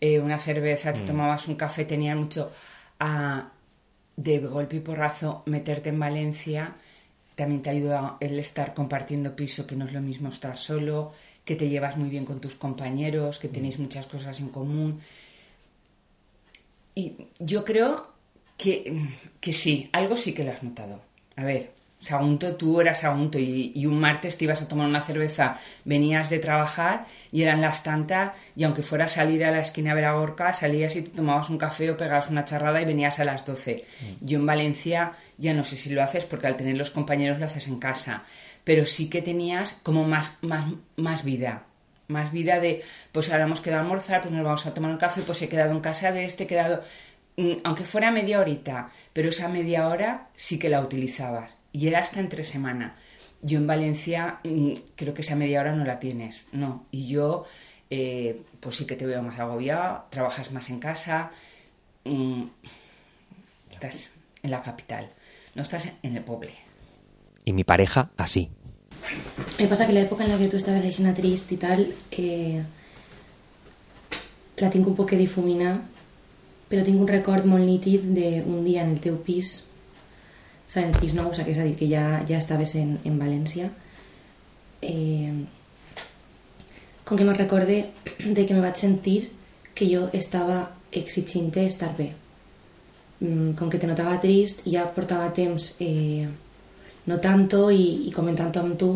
eh, 0.00 0.20
una 0.20 0.38
cerveza, 0.38 0.92
te 0.92 1.02
mm. 1.02 1.06
tomabas 1.06 1.48
un 1.48 1.56
café, 1.56 1.84
tenías 1.84 2.16
mucho 2.16 2.52
a 2.98 3.50
de 4.16 4.38
golpe 4.38 4.76
y 4.76 4.80
porrazo 4.80 5.42
meterte 5.46 5.88
en 5.88 5.98
Valencia 5.98 6.74
también 7.40 7.62
te 7.62 7.70
ayuda 7.70 8.18
el 8.20 8.38
estar 8.38 8.74
compartiendo 8.74 9.34
piso, 9.34 9.66
que 9.66 9.74
no 9.74 9.86
es 9.86 9.94
lo 9.94 10.02
mismo 10.02 10.28
estar 10.28 10.58
solo, 10.58 11.14
que 11.46 11.56
te 11.56 11.70
llevas 11.70 11.96
muy 11.96 12.10
bien 12.10 12.26
con 12.26 12.38
tus 12.38 12.54
compañeros, 12.54 13.38
que 13.38 13.48
tenéis 13.48 13.78
muchas 13.78 14.04
cosas 14.04 14.40
en 14.40 14.50
común. 14.50 15.00
Y 16.94 17.28
yo 17.38 17.64
creo 17.64 18.08
que, 18.60 19.08
que 19.40 19.52
sí, 19.52 19.88
algo 19.92 20.16
sí 20.16 20.34
que 20.34 20.44
lo 20.44 20.52
has 20.52 20.62
notado. 20.62 21.02
A 21.36 21.44
ver, 21.44 21.70
Sagunto, 21.98 22.56
tú 22.56 22.80
eras 22.80 23.00
Sagunto 23.00 23.38
y, 23.38 23.84
un 23.86 24.00
martes 24.00 24.38
te 24.38 24.44
ibas 24.44 24.62
a 24.62 24.68
tomar 24.68 24.88
una 24.88 25.02
cerveza, 25.02 25.58
venías 25.84 26.30
de 26.30 26.38
trabajar 26.38 27.06
y 27.30 27.42
eran 27.42 27.60
las 27.60 27.82
tantas 27.82 28.32
y 28.56 28.64
aunque 28.64 28.82
fuera 28.82 29.04
a 29.04 29.08
salir 29.08 29.44
a 29.44 29.50
la 29.50 29.60
esquina 29.60 29.92
a 29.92 29.94
ver 29.94 30.06
a 30.06 30.12
Gorka, 30.12 30.52
salías 30.54 30.96
y 30.96 31.02
te 31.02 31.10
tomabas 31.10 31.50
un 31.50 31.58
café 31.58 31.90
o 31.90 31.98
pegabas 31.98 32.30
una 32.30 32.46
charrada 32.46 32.80
y 32.80 32.86
venías 32.86 33.18
a 33.18 33.24
las 33.24 33.44
12. 33.44 33.84
Mm. 33.84 34.26
Yo 34.26 34.38
en 34.38 34.46
Valencia 34.46 35.12
ya 35.36 35.52
no 35.52 35.62
sé 35.62 35.76
si 35.76 35.90
lo 35.90 36.02
haces 36.02 36.24
porque 36.24 36.46
al 36.46 36.56
tener 36.56 36.76
los 36.78 36.90
compañeros 36.90 37.38
lo 37.38 37.44
haces 37.44 37.66
en 37.68 37.78
casa, 37.78 38.24
pero 38.64 38.86
sí 38.86 39.10
que 39.10 39.20
tenías 39.20 39.78
como 39.82 40.04
más, 40.04 40.38
más, 40.40 40.64
más 40.96 41.24
vida. 41.24 41.64
Más 42.08 42.32
vida 42.32 42.58
de, 42.58 42.82
pues 43.12 43.30
ahora 43.30 43.44
hemos 43.44 43.60
quedado 43.60 43.82
a 43.82 43.84
almorzar, 43.84 44.20
pues 44.20 44.32
nos 44.32 44.42
vamos 44.42 44.66
a 44.66 44.74
tomar 44.74 44.90
un 44.90 44.96
café, 44.96 45.22
pues 45.22 45.42
he 45.42 45.48
quedado 45.48 45.70
en 45.70 45.80
casa 45.80 46.10
de 46.10 46.24
este, 46.24 46.42
he 46.42 46.46
quedado, 46.48 46.82
aunque 47.64 47.84
fuera 47.84 48.10
media 48.10 48.40
horita, 48.40 48.90
pero 49.12 49.30
esa 49.30 49.48
media 49.48 49.88
hora 49.88 50.28
sí 50.34 50.58
que 50.58 50.68
la 50.68 50.80
utilizabas 50.80 51.56
y 51.72 51.88
era 51.88 52.00
hasta 52.00 52.20
entre 52.20 52.44
semana. 52.44 52.96
Yo 53.42 53.58
en 53.58 53.66
Valencia 53.66 54.40
mm, 54.44 54.72
creo 54.96 55.14
que 55.14 55.22
esa 55.22 55.36
media 55.36 55.60
hora 55.60 55.72
no 55.74 55.84
la 55.84 55.98
tienes, 55.98 56.44
no. 56.52 56.86
Y 56.90 57.08
yo, 57.08 57.44
eh, 57.88 58.42
pues 58.60 58.76
sí 58.76 58.86
que 58.86 58.96
te 58.96 59.06
veo 59.06 59.22
más 59.22 59.38
agobiado, 59.38 60.04
trabajas 60.10 60.52
más 60.52 60.68
en 60.68 60.78
casa, 60.78 61.30
mm, 62.04 62.42
estás 63.70 64.10
en 64.42 64.50
la 64.50 64.60
capital, 64.60 65.08
no 65.54 65.62
estás 65.62 65.88
en 66.02 66.16
el 66.16 66.22
pueblo. 66.22 66.50
Y 67.44 67.52
mi 67.52 67.64
pareja, 67.64 68.10
así. 68.16 68.50
Me 69.58 69.66
pasa 69.66 69.86
que 69.86 69.94
la 69.94 70.00
época 70.00 70.24
en 70.24 70.30
la 70.30 70.38
que 70.38 70.48
tú 70.48 70.58
estabas 70.58 70.84
leyendo 70.84 71.14
triste 71.14 71.54
y 71.54 71.56
tal, 71.56 71.94
eh, 72.10 72.62
la 74.56 74.68
tengo 74.68 74.90
un 74.90 74.96
poco 74.96 75.16
difumina 75.16 75.80
però 76.70 76.84
tinc 76.86 77.02
un 77.02 77.10
record 77.10 77.48
molt 77.50 77.66
nítid 77.66 78.06
d'un 78.14 78.62
dia 78.64 78.84
en 78.86 78.94
el 78.94 79.00
teu 79.02 79.16
pis, 79.26 79.66
o 80.68 80.70
sigui, 80.70 80.84
en 80.86 80.92
el 80.94 81.00
pis 81.02 81.16
nou, 81.18 81.32
o 81.32 81.34
sigui, 81.34 81.50
és 81.50 81.58
a 81.58 81.66
dir, 81.66 81.74
que 81.74 81.88
ja, 81.90 82.04
ja 82.28 82.38
estaves 82.38 82.76
en, 82.78 82.94
en 83.04 83.16
València, 83.18 83.72
eh, 84.86 85.34
com 87.04 87.18
que 87.18 87.26
me 87.26 87.34
recorde 87.34 87.80
de 88.22 88.46
que 88.46 88.54
me 88.54 88.62
vaig 88.62 88.78
sentir 88.78 89.32
que 89.74 89.88
jo 89.90 90.06
estava 90.14 90.68
exigint 90.94 91.56
estar 91.58 91.90
bé. 91.98 92.12
Mm, 93.18 93.56
com 93.58 93.68
que 93.68 93.80
te 93.82 93.88
notava 93.90 94.20
trist, 94.22 94.62
ja 94.70 94.86
portava 94.94 95.32
temps 95.34 95.74
eh, 95.82 96.28
no 97.10 97.18
tanto 97.18 97.66
i, 97.74 98.06
i 98.06 98.12
comentant 98.14 98.54
amb 98.62 98.78
tu, 98.78 98.92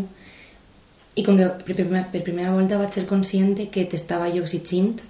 i 1.18 1.24
com 1.26 1.36
que 1.38 1.50
per 1.66 1.74
primera, 1.74 2.06
per 2.12 2.22
primera 2.22 2.54
volta 2.54 2.78
vaig 2.78 2.94
ser 2.94 3.04
conscient 3.10 3.58
que 3.74 3.84
t'estava 3.90 4.30
jo 4.30 4.46
exigint 4.46 5.02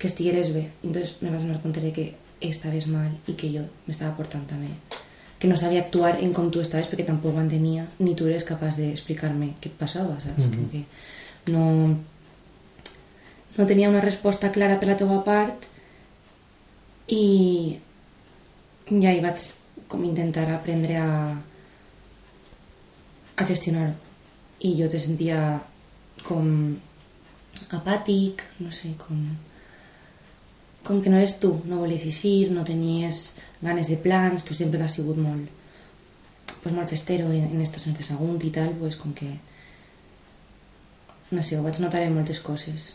que 0.00 0.08
estigueres 0.08 0.54
bé. 0.54 0.64
I 0.82 0.88
entonces 0.88 1.20
me 1.20 1.30
vas 1.30 1.42
donar 1.42 1.60
compte 1.60 1.80
de 1.80 1.92
que 1.92 2.16
estaves 2.40 2.88
mal 2.88 3.12
i 3.28 3.36
que 3.36 3.52
jo 3.52 3.66
m'estava 3.86 4.16
portant 4.16 4.46
també. 4.48 4.72
Que 5.38 5.48
no 5.48 5.58
sabia 5.60 5.84
actuar 5.84 6.16
en 6.24 6.32
com 6.32 6.48
tu 6.50 6.62
estaves 6.64 6.88
perquè 6.88 7.04
tampoc 7.04 7.36
ho 7.36 7.42
entenia, 7.44 7.84
ni 8.00 8.16
tu 8.16 8.26
eres 8.26 8.48
capaç 8.48 8.80
d'explicar-me 8.80 9.52
què 9.60 9.68
et 9.70 9.76
passava, 9.78 10.16
saps? 10.20 10.48
Mm 10.48 10.52
-hmm. 10.52 10.70
que 10.72 11.52
no, 11.52 11.96
no 13.58 13.66
tenia 13.66 13.92
una 13.92 14.00
resposta 14.00 14.50
clara 14.52 14.80
per 14.80 14.88
la 14.88 14.96
teva 14.96 15.22
part 15.24 15.68
i 17.08 17.78
ja 18.90 19.12
hi 19.12 19.20
vaig 19.20 19.38
com 19.86 20.04
intentar 20.04 20.48
aprendre 20.50 20.96
a, 20.96 21.36
a 23.36 23.46
gestionar-ho 23.46 23.94
i 24.60 24.74
jo 24.76 24.88
te 24.88 24.98
sentia 25.00 25.60
com 26.22 26.76
apàtic, 27.70 28.42
no 28.60 28.70
sé, 28.70 28.92
com, 28.98 29.16
com 30.84 31.00
que 31.02 31.10
no 31.10 31.18
eres 31.18 31.38
tu, 31.40 31.52
no 31.68 31.80
volies 31.82 32.06
eixir, 32.08 32.50
no 32.50 32.64
tenies 32.64 33.36
ganes 33.60 33.90
de 33.92 33.98
plans, 34.00 34.44
tu 34.44 34.56
sempre 34.56 34.80
has 34.82 34.96
sigut 34.98 35.20
molt, 35.20 35.48
pues 36.62 36.74
molt 36.74 36.90
festero 36.90 37.28
en, 37.30 37.50
en 37.52 37.60
estos 37.60 37.84
sense 37.86 38.06
segon 38.06 38.40
i 38.42 38.52
tal, 38.54 38.72
pues 38.80 38.96
com 39.00 39.12
que 39.16 39.28
no 41.30 41.42
sé, 41.42 41.58
ho 41.58 41.62
vaig 41.62 41.78
notar 41.78 42.02
en 42.02 42.16
moltes 42.16 42.40
coses. 42.42 42.94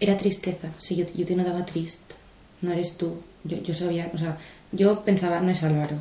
Era 0.00 0.18
tristeza, 0.18 0.70
o 0.70 0.82
sigui, 0.82 1.06
jo, 1.08 1.18
jo 1.18 1.26
te 1.26 1.36
notava 1.38 1.64
trist, 1.66 2.14
no 2.62 2.72
eres 2.74 2.96
tu, 3.00 3.10
jo, 3.48 3.58
jo 3.66 3.74
sabia, 3.74 4.10
o 4.14 4.20
sea, 4.20 4.36
jo 4.78 4.94
pensava, 5.06 5.40
no 5.42 5.50
és 5.50 5.64
Álvaro, 5.66 5.98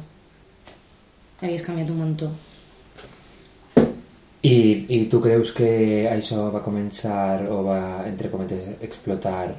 havies 1.41 1.65
canviat 1.65 1.89
un 1.89 2.01
muntó, 2.03 2.29
I, 4.41 4.85
I 4.89 5.03
tu 5.05 5.19
creus 5.21 5.51
que 5.53 5.67
això 6.09 6.47
va 6.49 6.63
començar 6.65 7.43
o 7.53 7.59
va, 7.67 8.07
entre 8.09 8.31
cometes, 8.31 8.71
explotar 8.81 9.51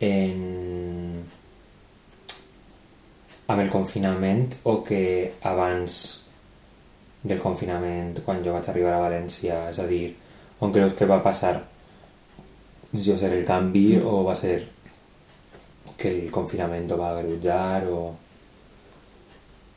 en... 0.00 1.22
amb 3.50 3.60
el 3.60 3.70
confinament 3.70 4.60
o 4.70 4.78
que 4.86 5.32
abans 5.42 6.00
del 7.22 7.40
confinament, 7.42 8.20
quan 8.24 8.44
jo 8.44 8.54
vaig 8.54 8.68
arribar 8.70 8.94
a 8.96 9.04
València, 9.04 9.66
és 9.72 9.80
a 9.82 9.86
dir, 9.90 10.14
on 10.62 10.72
creus 10.72 10.94
que 10.96 11.08
va 11.10 11.20
passar 11.24 11.56
jo 12.94 13.16
ser 13.18 13.32
el 13.34 13.44
canvi 13.46 13.98
mm. 13.98 14.06
o 14.06 14.24
va 14.24 14.36
ser 14.38 14.56
que 16.00 16.08
el 16.08 16.30
confinament 16.32 16.88
ho 16.90 16.98
va 17.00 17.12
agreujar 17.16 17.84
o... 17.90 18.00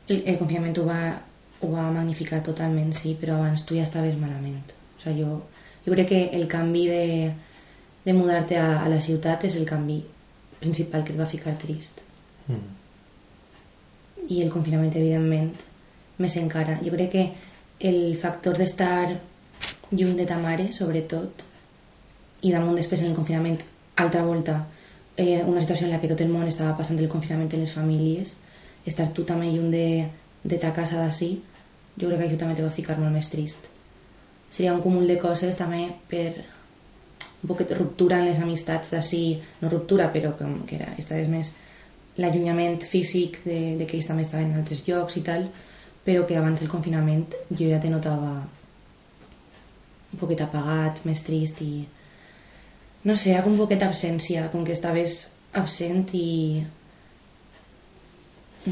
El, 0.08 0.22
el 0.22 0.38
confinament 0.38 0.78
ho 0.80 0.86
va 0.88 1.00
ho 1.64 1.70
va 1.72 1.90
magnificar 1.90 2.42
totalment, 2.42 2.92
sí, 2.92 3.14
però 3.20 3.38
abans 3.38 3.64
tu 3.64 3.76
ja 3.78 3.84
estaves 3.86 4.16
malament. 4.20 4.74
O 4.96 5.02
sigui, 5.02 5.22
jo, 5.22 5.38
jo 5.84 5.94
crec 5.94 6.10
que 6.10 6.22
el 6.36 6.48
canvi 6.50 6.86
de, 6.90 7.04
de 8.04 8.16
mudar-te 8.16 8.58
a, 8.60 8.82
a 8.84 8.90
la 8.92 9.00
ciutat 9.00 9.46
és 9.48 9.56
el 9.60 9.68
canvi 9.68 10.02
principal 10.60 11.04
que 11.04 11.14
et 11.14 11.20
va 11.20 11.28
ficar 11.28 11.56
trist. 11.58 12.00
Mm. 12.48 12.72
I 14.28 14.42
el 14.44 14.52
confinament, 14.52 14.94
evidentment, 14.96 15.50
més 16.18 16.36
encara. 16.40 16.78
Jo 16.84 16.92
crec 16.94 17.12
que 17.12 17.24
el 17.84 18.16
factor 18.16 18.56
d'estar 18.58 19.16
lluny 19.90 20.16
de 20.16 20.26
ta 20.28 20.38
mare, 20.40 20.70
sobretot, 20.72 21.44
i 22.44 22.52
damunt 22.52 22.76
després 22.78 23.02
en 23.02 23.12
el 23.12 23.16
confinament, 23.16 23.58
altra 24.00 24.24
volta, 24.24 24.58
eh, 25.16 25.42
una 25.46 25.60
situació 25.60 25.86
en 25.86 25.92
la 25.94 26.00
que 26.00 26.10
tot 26.10 26.20
el 26.20 26.32
món 26.32 26.48
estava 26.48 26.76
passant 26.76 26.98
el 26.98 27.08
confinament 27.08 27.52
en 27.52 27.62
les 27.64 27.72
famílies, 27.72 28.38
estar 28.86 29.08
tu 29.12 29.24
també 29.24 29.50
lluny 29.52 29.70
de, 29.72 29.86
de 30.44 30.58
ta 30.60 30.72
casa 30.76 31.00
d'ací, 31.00 31.38
jo 31.96 32.08
crec 32.08 32.20
que 32.20 32.28
això 32.28 32.40
també 32.40 32.56
te 32.58 32.66
va 32.66 32.74
ficar 32.74 32.98
molt 32.98 33.14
més 33.14 33.30
trist. 33.32 33.70
Seria 34.50 34.74
un 34.74 34.82
cúmul 34.82 35.06
de 35.10 35.16
coses 35.18 35.56
també 35.58 35.88
per 36.10 36.30
un 37.44 37.48
poquet 37.48 37.70
ruptura 37.76 38.18
en 38.22 38.24
les 38.24 38.40
amistats 38.40 38.94
d'ací, 38.94 39.36
no 39.60 39.68
ruptura, 39.68 40.08
però 40.12 40.32
que, 40.38 40.48
que 40.64 40.78
era, 40.80 40.88
estaves 40.96 41.28
més 41.28 41.52
l'allunyament 42.16 42.78
físic 42.80 43.42
de, 43.44 43.76
de 43.76 43.84
que 43.84 43.98
ells 43.98 44.08
també 44.08 44.24
estaven 44.24 44.48
en 44.48 44.62
altres 44.62 44.86
llocs 44.88 45.18
i 45.20 45.24
tal, 45.26 45.44
però 46.06 46.24
que 46.24 46.38
abans 46.40 46.62
del 46.62 46.70
confinament 46.72 47.26
jo 47.50 47.68
ja 47.68 47.80
te 47.82 47.90
notava 47.92 48.32
un 50.14 50.20
poquet 50.20 50.40
apagat, 50.40 51.02
més 51.04 51.20
trist 51.26 51.60
i 51.60 51.84
no 53.04 53.16
sé, 53.20 53.34
com 53.44 53.52
un 53.52 53.60
poquet 53.60 53.84
absència, 53.84 54.46
com 54.48 54.64
que 54.64 54.72
estaves 54.72 55.34
absent 55.52 56.14
i 56.16 56.64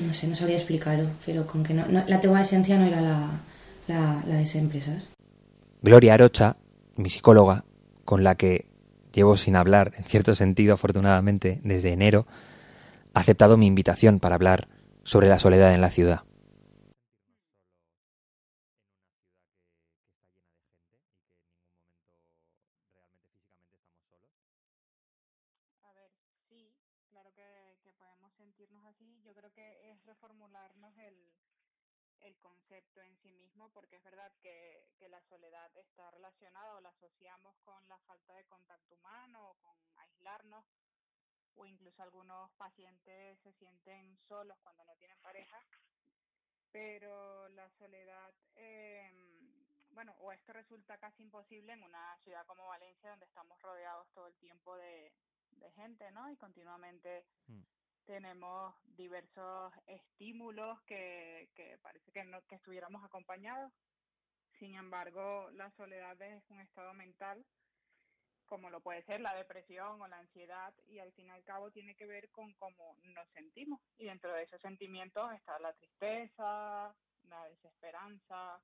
no 0.00 0.14
sé, 0.16 0.28
no 0.28 0.34
sabría 0.34 0.56
explicarlo, 0.56 1.10
pero 1.26 1.46
con 1.46 1.62
que 1.62 1.74
no, 1.74 1.84
no, 1.92 2.00
la 2.08 2.20
teua 2.20 2.40
esencia 2.40 2.78
no 2.78 2.86
era 2.86 3.02
la, 3.02 3.18
la, 3.88 4.22
la 4.24 4.36
de 4.36 4.46
siempre, 4.46 4.80
¿sabes? 4.80 5.10
Gloria 5.82 6.14
Arocha, 6.14 6.56
mi 6.96 7.10
psicóloga, 7.10 7.64
con 8.04 8.24
la 8.24 8.36
que 8.36 8.66
llevo 9.12 9.36
sin 9.36 9.56
hablar, 9.56 9.92
en 9.96 10.04
cierto 10.04 10.34
sentido, 10.34 10.74
afortunadamente, 10.74 11.60
desde 11.64 11.92
enero, 11.92 12.26
ha 13.14 13.20
aceptado 13.20 13.56
mi 13.56 13.66
invitación 13.66 14.20
para 14.20 14.34
hablar 14.34 14.68
sobre 15.04 15.28
la 15.28 15.38
soledad 15.38 15.74
en 15.74 15.80
la 15.80 15.90
ciudad. 15.90 16.22
porque 33.72 33.96
es 33.96 34.02
verdad 34.02 34.32
que, 34.40 34.88
la 35.08 35.20
soledad 35.22 35.70
está 35.92 36.10
relacionada 36.10 36.74
o 36.74 36.80
la 36.80 36.88
asociamos 36.88 37.54
con 37.64 37.86
la 37.86 37.98
falta 37.98 38.32
de 38.34 38.44
contacto 38.46 38.94
humano 38.94 39.50
o 39.50 39.54
con 39.56 39.76
aislarnos 39.96 40.64
o 41.54 41.66
incluso 41.66 42.02
algunos 42.02 42.50
pacientes 42.52 43.38
se 43.40 43.52
sienten 43.52 44.16
solos 44.26 44.56
cuando 44.62 44.86
no 44.86 44.96
tienen 44.96 45.20
pareja, 45.20 45.62
pero 46.70 47.46
la 47.50 47.68
soledad, 47.72 48.32
em, 48.54 49.66
bueno, 49.90 50.14
o 50.20 50.32
esto 50.32 50.54
resulta 50.54 50.96
casi 50.96 51.22
imposible 51.24 51.74
en 51.74 51.82
una 51.82 52.16
ciudad 52.24 52.46
como 52.46 52.68
Valencia 52.68 53.10
donde 53.10 53.26
estamos 53.26 53.60
rodeados 53.60 54.08
todo 54.14 54.28
el 54.28 54.36
tiempo 54.36 54.74
de, 54.76 55.12
gente, 55.76 56.10
¿no? 56.10 56.28
Y 56.30 56.36
continuamente 56.36 57.24
mm 57.46 57.62
tenemos 58.04 58.74
diversos 58.96 59.72
estímulos 59.86 60.80
que, 60.82 61.48
que 61.54 61.78
parece 61.82 62.10
que, 62.10 62.24
no, 62.24 62.42
que 62.46 62.56
estuviéramos 62.56 63.04
acompañados. 63.04 63.72
Sin 64.58 64.74
embargo, 64.74 65.50
la 65.52 65.70
soledad 65.72 66.20
es 66.22 66.42
un 66.50 66.60
estado 66.60 66.94
mental, 66.94 67.44
como 68.46 68.70
lo 68.70 68.80
puede 68.80 69.02
ser 69.04 69.20
la 69.20 69.34
depresión 69.34 70.00
o 70.00 70.06
la 70.06 70.18
ansiedad, 70.18 70.74
y 70.86 70.98
al 70.98 71.12
fin 71.12 71.26
y 71.26 71.30
al 71.30 71.44
cabo 71.44 71.70
tiene 71.70 71.94
que 71.94 72.06
ver 72.06 72.30
con 72.30 72.52
cómo 72.54 72.96
nos 73.02 73.28
sentimos. 73.30 73.80
Y 73.98 74.04
dentro 74.06 74.32
de 74.32 74.42
esos 74.42 74.60
sentimientos 74.60 75.32
está 75.32 75.58
la 75.58 75.72
tristeza, 75.72 76.94
la 77.24 77.48
desesperanza, 77.48 78.60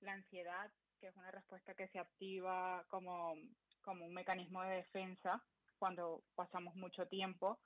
la 0.00 0.12
ansiedad, 0.12 0.70
que 0.98 1.08
es 1.08 1.16
una 1.16 1.30
respuesta 1.30 1.74
que 1.74 1.88
se 1.88 1.98
activa 1.98 2.84
como, 2.88 3.34
como 3.82 4.06
un 4.06 4.14
mecanismo 4.14 4.62
de 4.62 4.76
defensa 4.76 5.42
cuando 5.78 6.24
pasamos 6.34 6.74
mucho 6.74 7.06
tiempo 7.06 7.58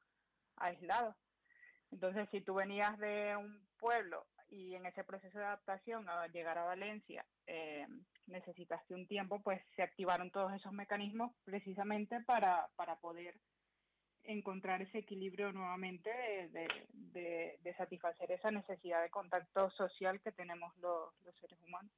aislados. 0.57 1.16
Entonces, 1.90 2.29
si 2.31 2.40
tú 2.40 2.55
venías 2.55 2.98
de 2.98 3.37
un 3.37 3.68
pueblo 3.79 4.27
y 4.53 4.75
en 4.75 4.85
ese 4.85 5.03
proceso 5.03 5.38
de 5.38 5.47
adaptación 5.47 6.09
a 6.09 6.27
llegar 6.29 6.59
a 6.59 6.65
Valencia 6.65 7.25
eh, 7.47 7.87
necesitaste 8.27 8.95
un 8.95 9.07
tiempo, 9.07 9.41
pues 9.43 9.62
se 9.75 9.83
activaron 9.83 10.31
todos 10.31 10.53
esos 10.53 10.73
mecanismos 10.73 11.33
precisamente 11.45 12.21
para, 12.21 12.69
para 12.77 12.97
poder 12.97 13.35
encontrar 14.25 14.83
ese 14.83 14.99
equilibrio 14.99 15.53
nuevamente 15.53 16.11
de, 16.53 17.59
de, 17.62 17.75
satisfacer 17.77 18.31
esa 18.31 18.51
necesidad 18.51 19.03
de 19.03 19.11
contacto 19.11 19.71
social 19.71 20.21
que 20.21 20.31
tenemos 20.31 20.77
los, 20.77 21.12
los 21.25 21.35
seres 21.41 21.59
humanos. 21.67 21.91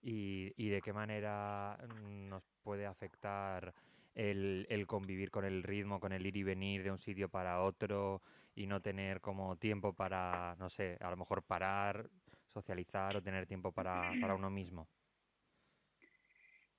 ¿Y, 0.00 0.54
¿Y 0.56 0.70
de 0.70 0.80
qué 0.80 0.92
manera 0.92 1.76
nos 1.98 2.42
puede 2.62 2.86
afectar 2.86 3.74
el, 4.14 4.66
el, 4.68 4.86
convivir 4.86 5.30
con 5.30 5.44
el 5.44 5.62
ritmo, 5.62 6.00
con 6.00 6.12
el 6.12 6.26
ir 6.26 6.36
y 6.36 6.42
venir 6.42 6.82
de 6.82 6.90
un 6.90 6.98
sitio 6.98 7.28
para 7.28 7.62
otro 7.62 8.22
y 8.54 8.66
no 8.66 8.80
tener 8.80 9.20
como 9.20 9.56
tiempo 9.56 9.92
para, 9.92 10.56
no 10.58 10.68
sé, 10.68 10.96
a 11.00 11.10
lo 11.10 11.16
mejor 11.16 11.42
parar, 11.42 12.08
socializar 12.52 13.16
o 13.16 13.22
tener 13.22 13.46
tiempo 13.46 13.72
para, 13.72 14.10
uno 14.34 14.50
mismo? 14.50 14.88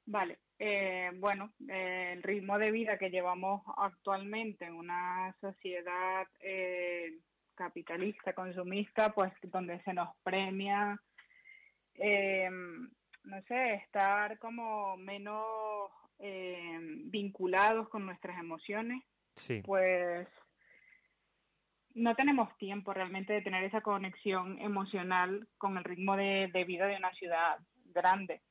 Vale, 0.06 0.40
eh, 0.60 1.12
bueno, 1.16 1.54
eh, 1.70 2.14
el 2.14 2.24
ritmo 2.24 2.58
de 2.58 2.72
vida 2.72 2.98
que 2.98 3.10
llevamos 3.10 3.62
actualmente 3.78 4.66
en 4.66 4.74
una 4.74 5.36
sociedad 5.40 6.28
eh, 6.40 7.20
capitalista, 7.56 8.34
consumista, 8.34 9.14
pues 9.14 9.32
donde 9.44 9.82
se 9.84 9.94
nos 9.94 10.10
premia, 10.24 11.00
no 13.24 13.42
sé, 13.48 13.76
estar 13.76 14.40
como 14.40 14.98
menos 14.98 15.46
vinculados 17.06 17.90
con 17.90 18.06
nuestras 18.06 18.38
emociones, 18.40 19.04
pues 19.64 20.28
no 21.94 22.16
tenemos 22.16 22.56
tiempo 22.58 22.94
realmente 22.94 23.34
de 23.34 23.42
tener 23.42 23.64
esa 23.64 23.82
conexión 23.82 24.60
emocional 24.60 25.48
con 25.58 25.78
el 25.78 25.84
ritmo 25.84 26.16
de 26.16 26.64
vida 26.66 26.86
de 26.88 26.98
una 26.98 27.12
ciudad 27.14 27.58
grande. 27.94 28.42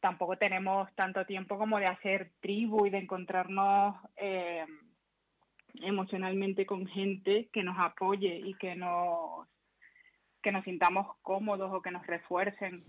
Tampoco 0.00 0.36
tenemos 0.36 0.94
tanto 0.94 1.24
tiempo 1.24 1.56
como 1.56 1.78
de 1.78 1.86
hacer 1.86 2.32
tribu 2.40 2.84
y 2.84 2.90
de 2.90 2.98
encontrarnos 2.98 3.96
eh, 4.16 4.66
emocionalmente 5.80 6.66
con 6.66 6.86
gente 6.86 7.48
que 7.50 7.62
nos 7.62 7.78
apoye 7.78 8.36
y 8.36 8.54
que 8.54 8.76
nos 8.76 9.48
que 10.42 10.52
nos 10.52 10.64
sintamos 10.64 11.16
cómodos 11.22 11.72
o 11.72 11.80
que 11.80 11.90
nos 11.90 12.06
refuercen. 12.06 12.84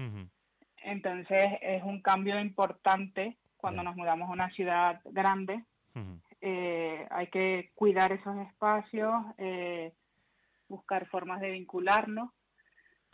Entonces 0.77 1.53
es 1.61 1.83
un 1.83 2.01
cambio 2.01 2.37
importante 2.39 3.37
cuando 3.63 3.81
nos 3.81 3.95
mudamos 3.95 4.27
a 4.27 4.33
una 4.33 4.49
ciudad 4.49 4.99
grande. 5.05 5.63
Eh, 6.41 7.07
hay 7.09 7.27
que 7.27 7.71
cuidar 7.75 8.11
esos 8.11 8.37
espacios, 8.45 9.13
eh, 9.37 9.93
buscar 10.67 11.07
formas 11.07 11.39
de 11.39 11.51
vincularnos 11.51 12.29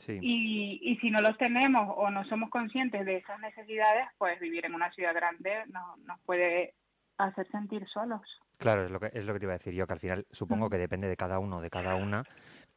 y, 0.07 0.79
y, 0.81 0.97
si 0.97 1.11
no 1.11 1.21
los 1.21 1.37
tenemos 1.37 1.93
o 1.95 2.09
no 2.09 2.25
somos 2.25 2.49
conscientes 2.49 3.05
de 3.05 3.17
esas 3.17 3.39
necesidades, 3.41 4.07
pues 4.17 4.39
vivir 4.39 4.65
en 4.65 4.73
una 4.73 4.91
ciudad 4.91 5.13
grande 5.13 5.51
nos, 5.67 6.19
puede 6.25 6.73
hacer 7.19 7.47
sentir 7.51 7.87
solos. 7.89 8.21
Claro, 8.57 8.85
es 8.85 8.89
lo, 8.89 8.99
que, 8.99 9.11
es 9.13 9.25
lo 9.25 9.33
que 9.33 9.39
te 9.39 9.45
iba 9.45 9.53
a 9.53 9.59
decir 9.59 9.75
yo, 9.75 9.85
que 9.85 9.93
al 9.93 9.99
final 9.99 10.25
supongo 10.31 10.67
que 10.67 10.79
depende 10.79 11.07
de 11.07 11.15
cada 11.15 11.37
uno, 11.37 11.61
de 11.61 11.69
cada 11.69 11.93
una, 11.93 12.23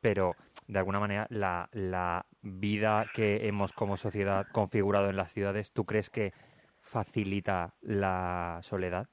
pero 0.03 0.37
de 0.67 0.79
alguna 0.79 1.01
manera 1.01 1.27
la, 1.31 1.71
la 1.73 2.27
vida 2.43 3.07
que 3.15 3.49
hemos 3.49 3.73
como 3.73 3.97
sociedad 3.97 4.47
configurado 4.53 5.09
en 5.09 5.17
las 5.17 5.33
ciudades, 5.33 5.73
¿tú 5.73 5.87
crees 5.87 6.11
que 6.11 6.35
facilita 6.83 7.75
la 7.81 8.59
soledad? 8.63 9.09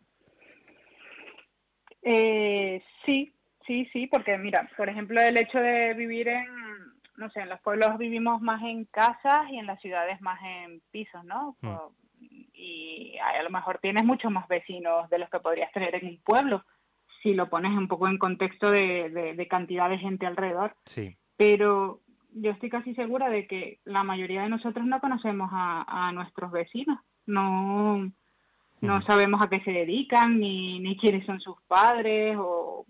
Eh, 2.01 2.83
sí, 3.05 3.33
sí, 3.65 3.87
sí, 3.93 4.07
porque 4.07 4.37
mira, 4.37 4.69
por 4.75 4.89
ejemplo, 4.89 5.21
el 5.21 5.37
hecho 5.37 5.59
de 5.59 5.93
vivir 5.93 6.27
en 6.27 6.47
no 7.19 7.29
sé, 7.29 7.41
en 7.41 7.49
los 7.49 7.59
pueblos 7.59 7.97
vivimos 7.97 8.41
más 8.41 8.63
en 8.63 8.85
casas 8.85 9.49
y 9.51 9.59
en 9.59 9.67
las 9.67 9.79
ciudades 9.81 10.21
más 10.21 10.39
en 10.41 10.81
pisos, 10.89 11.23
¿no? 11.25 11.57
Mm. 11.61 11.75
Y 12.53 13.17
a 13.17 13.43
lo 13.43 13.49
mejor 13.49 13.79
tienes 13.79 14.03
muchos 14.03 14.31
más 14.31 14.47
vecinos 14.47 15.09
de 15.09 15.19
los 15.19 15.29
que 15.29 15.39
podrías 15.39 15.71
tener 15.71 15.95
en 15.95 16.07
un 16.07 16.17
pueblo, 16.21 16.63
si 17.21 17.33
lo 17.33 17.49
pones 17.49 17.77
un 17.77 17.87
poco 17.87 18.07
en 18.07 18.17
contexto 18.17 18.71
de, 18.71 19.47
cantidad 19.49 19.89
de 19.89 19.97
gente 19.97 20.25
alrededor. 20.25 20.75
Sí. 20.85 21.17
Pero 21.37 22.01
yo 22.31 22.51
estoy 22.51 22.69
casi 22.69 22.95
segura 22.95 23.29
de 23.29 23.47
que 23.47 23.79
la 23.83 24.03
mayoría 24.03 24.43
de 24.43 24.49
nosotros 24.49 24.85
no 24.85 24.99
conocemos 24.99 25.49
a, 25.51 26.11
nuestros 26.13 26.51
vecinos, 26.51 26.99
no, 27.29 28.11
no 28.81 29.01
sabemos 29.03 29.41
a 29.41 29.49
qué 29.49 29.61
se 29.61 29.71
dedican, 29.71 30.39
ni, 30.39 30.79
ni 30.79 30.97
quiénes 30.97 31.25
son 31.25 31.39
sus 31.39 31.55
padres, 31.67 32.37
o 32.39 32.85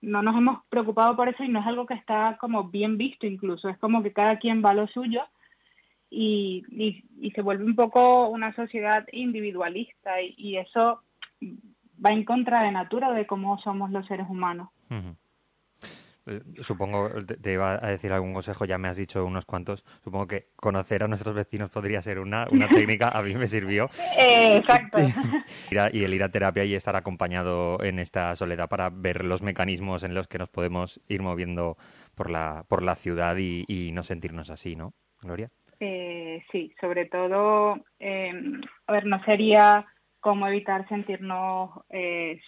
no 0.00 0.22
nos 0.22 0.36
hemos 0.36 0.64
preocupado 0.68 1.16
por 1.16 1.28
eso 1.28 1.42
y 1.44 1.48
no 1.48 1.60
es 1.60 1.66
algo 1.66 1.86
que 1.86 1.94
está 1.94 2.36
como 2.40 2.64
bien 2.64 2.96
visto 2.98 3.26
incluso, 3.26 3.68
es 3.68 3.78
como 3.78 4.02
que 4.02 4.12
cada 4.12 4.38
quien 4.38 4.62
va 4.64 4.70
a 4.70 4.74
lo 4.74 4.86
suyo 4.88 5.22
y, 6.10 6.62
y, 7.20 7.30
se 7.32 7.42
vuelve 7.42 7.64
un 7.64 7.74
poco 7.74 8.28
una 8.28 8.54
sociedad 8.54 9.04
individualista 9.12 10.22
y, 10.22 10.56
eso 10.56 11.00
va 12.04 12.10
en 12.10 12.24
contra 12.24 12.62
de 12.62 12.70
natura 12.70 13.12
de 13.12 13.26
cómo 13.26 13.58
somos 13.58 13.90
los 13.90 14.06
seres 14.06 14.26
humanos. 14.28 14.68
Supongo, 16.60 17.10
te, 17.24 17.52
iba 17.52 17.72
a 17.72 17.90
decir 17.90 18.12
algún 18.12 18.32
consejo, 18.32 18.64
ya 18.64 18.78
me 18.78 18.88
has 18.88 18.96
dicho 18.96 19.24
unos 19.24 19.44
cuantos. 19.44 19.84
Supongo 20.02 20.26
que 20.26 20.46
conocer 20.56 21.02
a 21.02 21.08
nuestros 21.08 21.34
vecinos 21.34 21.70
podría 21.70 22.00
ser 22.00 22.18
una, 22.18 22.46
una 22.50 22.68
técnica, 22.68 23.08
a 23.08 23.22
mí 23.22 23.34
me 23.34 23.46
sirvió. 23.46 23.88
Eh, 24.16 24.58
exacto. 24.58 24.98
y 25.92 26.04
el 26.04 26.14
ir 26.14 26.22
a 26.22 26.30
terapia 26.30 26.64
y 26.64 26.74
estar 26.74 26.94
acompañado 26.94 27.82
en 27.82 27.98
esta 27.98 28.34
soledad 28.36 28.68
para 28.68 28.90
ver 28.90 29.24
los 29.24 29.42
mecanismos 29.42 30.04
en 30.04 30.14
los 30.14 30.28
que 30.28 30.38
nos 30.38 30.48
podemos 30.48 31.00
ir 31.08 31.20
moviendo 31.20 31.76
por 32.14 32.30
la, 32.30 32.64
por 32.68 32.82
la 32.82 32.94
ciudad 32.94 33.36
y, 33.36 33.90
no 33.92 34.02
sentirnos 34.02 34.50
así, 34.50 34.76
¿no, 34.76 34.94
Gloria? 35.20 35.50
Eh, 35.80 36.44
sí, 36.52 36.72
sobre 36.80 37.06
todo, 37.06 37.80
em, 37.98 38.60
a 38.86 38.92
ver, 38.92 39.06
no 39.06 39.22
sería 39.24 39.84
cómo 40.20 40.46
evitar 40.46 40.88
sentirnos 40.88 41.70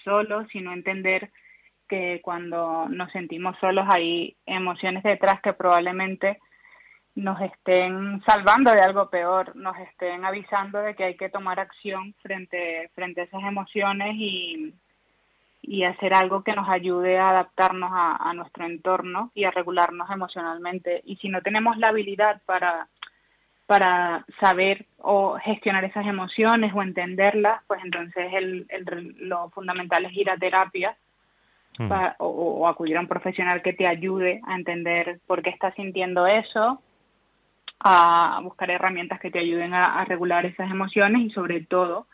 solos, 0.04 0.46
sino 0.52 0.72
entender 0.72 1.30
que 1.88 2.20
cuando 2.22 2.88
nos 2.88 3.10
sentimos 3.12 3.56
solos 3.58 3.86
hay 3.88 4.36
emociones 4.46 5.02
detrás 5.02 5.40
que 5.40 5.52
probablemente 5.52 6.38
nos 7.16 7.40
estén 7.40 8.22
salvando 8.26 8.70
de 8.72 8.82
algo 8.82 9.08
peor, 9.08 9.56
nos 9.56 9.76
estén 9.78 10.24
avisando 10.24 10.80
de 10.80 10.94
que 10.94 11.04
hay 11.04 11.16
que 11.16 11.30
tomar 11.30 11.58
acción 11.58 12.14
frente, 12.22 12.90
frente 12.94 13.22
a 13.22 13.24
esas 13.24 13.42
emociones 13.42 14.14
y, 14.16 14.74
y 15.62 15.84
hacer 15.84 16.14
algo 16.14 16.44
que 16.44 16.52
nos 16.52 16.68
ayude 16.68 17.18
a 17.18 17.30
adaptarnos 17.30 17.90
a, 17.92 18.32
nuestro 18.34 18.66
entorno 18.66 19.32
y 19.34 19.44
a 19.44 19.50
regularnos 19.50 20.10
emocionalmente. 20.10 21.00
Y 21.06 21.16
si 21.16 21.30
no 21.30 21.40
tenemos 21.40 21.78
la 21.78 21.88
habilidad 21.88 22.42
para, 22.44 22.88
para 23.64 24.26
saber 24.38 24.84
o 24.98 25.38
gestionar 25.42 25.84
esas 25.84 26.06
emociones 26.06 26.72
o 26.74 26.82
entenderlas, 26.82 27.62
pues 27.66 27.80
entonces 27.82 28.26
el, 28.34 28.66
el, 28.68 29.16
lo 29.20 29.48
fundamental 29.50 30.04
es 30.04 30.12
ir 30.12 30.28
a 30.28 30.36
terapia 30.36 30.96
o, 32.18 32.68
acudir 32.68 32.96
a 32.96 33.00
un 33.00 33.08
profesional 33.08 33.62
que 33.62 33.72
te 33.72 33.86
ayude 33.86 34.40
a 34.46 34.56
entender 34.56 35.20
por 35.26 35.42
qué 35.42 35.50
estás 35.50 35.74
sintiendo 35.74 36.26
eso, 36.26 36.80
a 37.80 38.40
buscar 38.42 38.70
herramientas 38.70 39.20
que 39.20 39.30
te 39.30 39.38
ayuden 39.38 39.74
a, 39.74 40.04
regular 40.04 40.46
esas 40.46 40.70
emociones 40.70 41.22
y 41.22 41.30
sobre 41.30 41.60
todo 41.62 42.06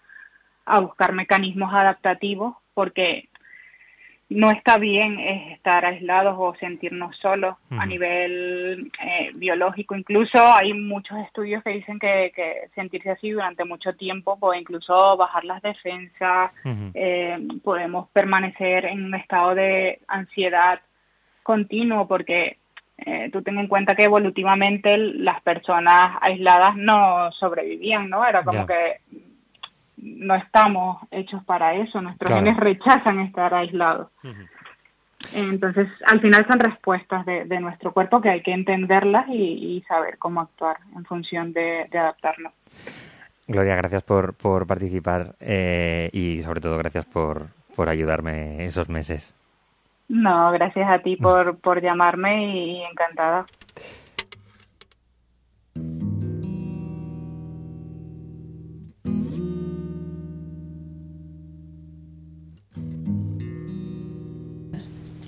a 0.65 0.81
buscar 0.81 1.13
mecanismos 1.13 1.73
adaptativos 1.73 2.57
porque 2.75 3.29
no 4.35 4.51
está 4.51 4.79
bien 4.79 5.19
estar 5.19 5.85
aislados 5.85 6.35
o 6.39 6.55
sentirnos 6.57 7.17
solos 7.19 7.57
a 7.71 7.87
nivel 7.87 8.91
eh, 9.03 9.31
biológico. 9.35 9.95
Incluso 9.95 10.39
hay 10.53 10.73
muchos 10.75 11.19
estudios 11.19 11.63
que 11.63 11.71
dicen 11.71 11.99
que, 11.99 12.33
sentirse 12.75 13.11
así 13.11 13.31
durante 13.31 13.65
mucho 13.65 13.95
tiempo 13.95 14.39
puede 14.39 14.61
incluso 14.61 15.17
bajar 15.17 15.45
las 15.45 15.63
defensas, 15.63 16.53
eh, 16.95 17.39
podemos 17.63 18.09
permanecer 18.11 18.87
en 18.87 19.05
un 19.05 19.15
estado 19.15 19.55
de 19.55 20.01
ansiedad 20.09 20.81
continuo 21.43 22.07
porque 22.07 22.59
eh, 22.99 23.31
tú 23.33 23.43
ten 23.43 23.59
en 23.59 23.67
cuenta 23.67 23.95
que 23.97 24.05
evolutivamente 24.05 24.97
las 24.97 25.43
personas 25.43 26.17
aisladas 26.21 26.77
no 26.77 27.33
sobrevivían, 27.33 28.09
¿no? 28.09 28.25
Era 28.25 28.45
como 28.45 28.67
que 28.67 29.01
no 30.03 30.35
estamos 30.35 30.99
hechos 31.11 31.43
para 31.45 31.75
eso, 31.75 32.01
nuestros 32.01 32.35
genes 32.35 32.57
rechazan 32.57 33.21
estar 33.21 33.55
aislados. 33.55 34.09
Entonces, 35.35 35.89
al 36.07 36.21
final 36.21 36.45
son 36.47 36.59
respuestas 36.59 37.25
de, 37.25 37.61
nuestro 37.61 37.93
cuerpo 37.93 38.21
que 38.21 38.29
hay 38.29 38.43
que 38.43 38.53
entenderlas 38.53 39.27
y, 39.29 39.83
saber 39.87 40.19
cómo 40.19 40.41
actuar 40.41 40.79
en 40.97 41.05
función 41.05 41.53
de, 41.53 41.89
adaptarnos. 41.93 42.53
Gloria, 43.47 43.77
gracias 43.77 44.03
por, 44.03 44.35
por 44.35 44.67
participar 44.67 45.35
eh, 45.41 46.11
y 46.13 46.43
sobre 46.43 46.61
todo 46.61 46.77
gracias 46.79 47.07
por, 47.07 47.49
por 47.77 47.89
ayudarme 47.89 48.65
esos 48.65 48.89
meses. 48.89 49.35
No, 50.09 50.51
gracias 50.53 50.91
a 50.91 50.99
ti 50.99 51.17
por, 51.17 51.57
por 51.59 51.81
llamarme 51.81 52.57
y 52.57 52.83
encantada. 52.83 53.47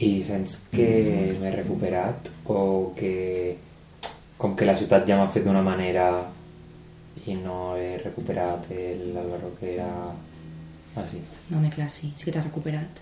I 0.04 0.22
sents 0.26 0.56
que 0.72 0.88
m'he 1.40 1.52
recuperat 1.54 2.30
o 2.52 2.92
que 2.96 3.14
com 4.36 4.54
que 4.56 4.66
la 4.68 4.76
ciutat 4.76 5.06
ja 5.08 5.16
m'ha 5.16 5.30
fet 5.30 5.46
d'una 5.46 5.62
manera 5.64 6.08
i 7.24 7.36
no 7.40 7.76
he 7.78 7.96
recuperat 8.02 8.68
l'Alvaro 9.14 9.54
que 9.58 9.74
era 9.74 9.88
así. 11.00 11.20
No, 11.48 11.58
home, 11.58 11.70
clar, 11.70 11.90
sí, 11.92 12.12
sí 12.16 12.24
que 12.26 12.34
t'ha 12.34 12.42
recuperat. 12.42 13.00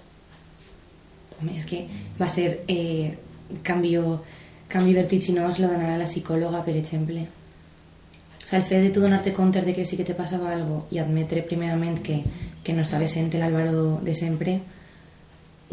Home, 1.40 1.56
és 1.56 1.66
que 1.66 1.86
va 2.20 2.28
ser 2.30 2.62
eh, 2.70 3.16
canvio, 3.66 4.20
canvi 4.68 4.94
vertiginós 4.94 5.58
lo 5.58 5.70
d'anar 5.72 5.96
a 5.96 5.98
la 6.00 6.08
psicòloga, 6.08 6.62
per 6.64 6.76
exemple. 6.76 7.24
O 8.44 8.46
sea, 8.46 8.60
el 8.60 8.68
fet 8.68 8.84
de 8.84 8.92
tu 8.92 9.00
donar-te 9.00 9.32
compte 9.32 9.62
de 9.62 9.74
que 9.74 9.86
sí 9.86 9.96
que 9.96 10.04
te 10.04 10.14
passava 10.14 10.52
algo 10.52 10.84
i 10.92 11.00
admetre 11.00 11.42
primerament 11.42 11.98
que, 12.04 12.20
que 12.62 12.76
no 12.76 12.84
estava 12.84 13.08
sent 13.08 13.32
l'Álvaro 13.34 13.98
de 14.04 14.14
sempre, 14.14 14.60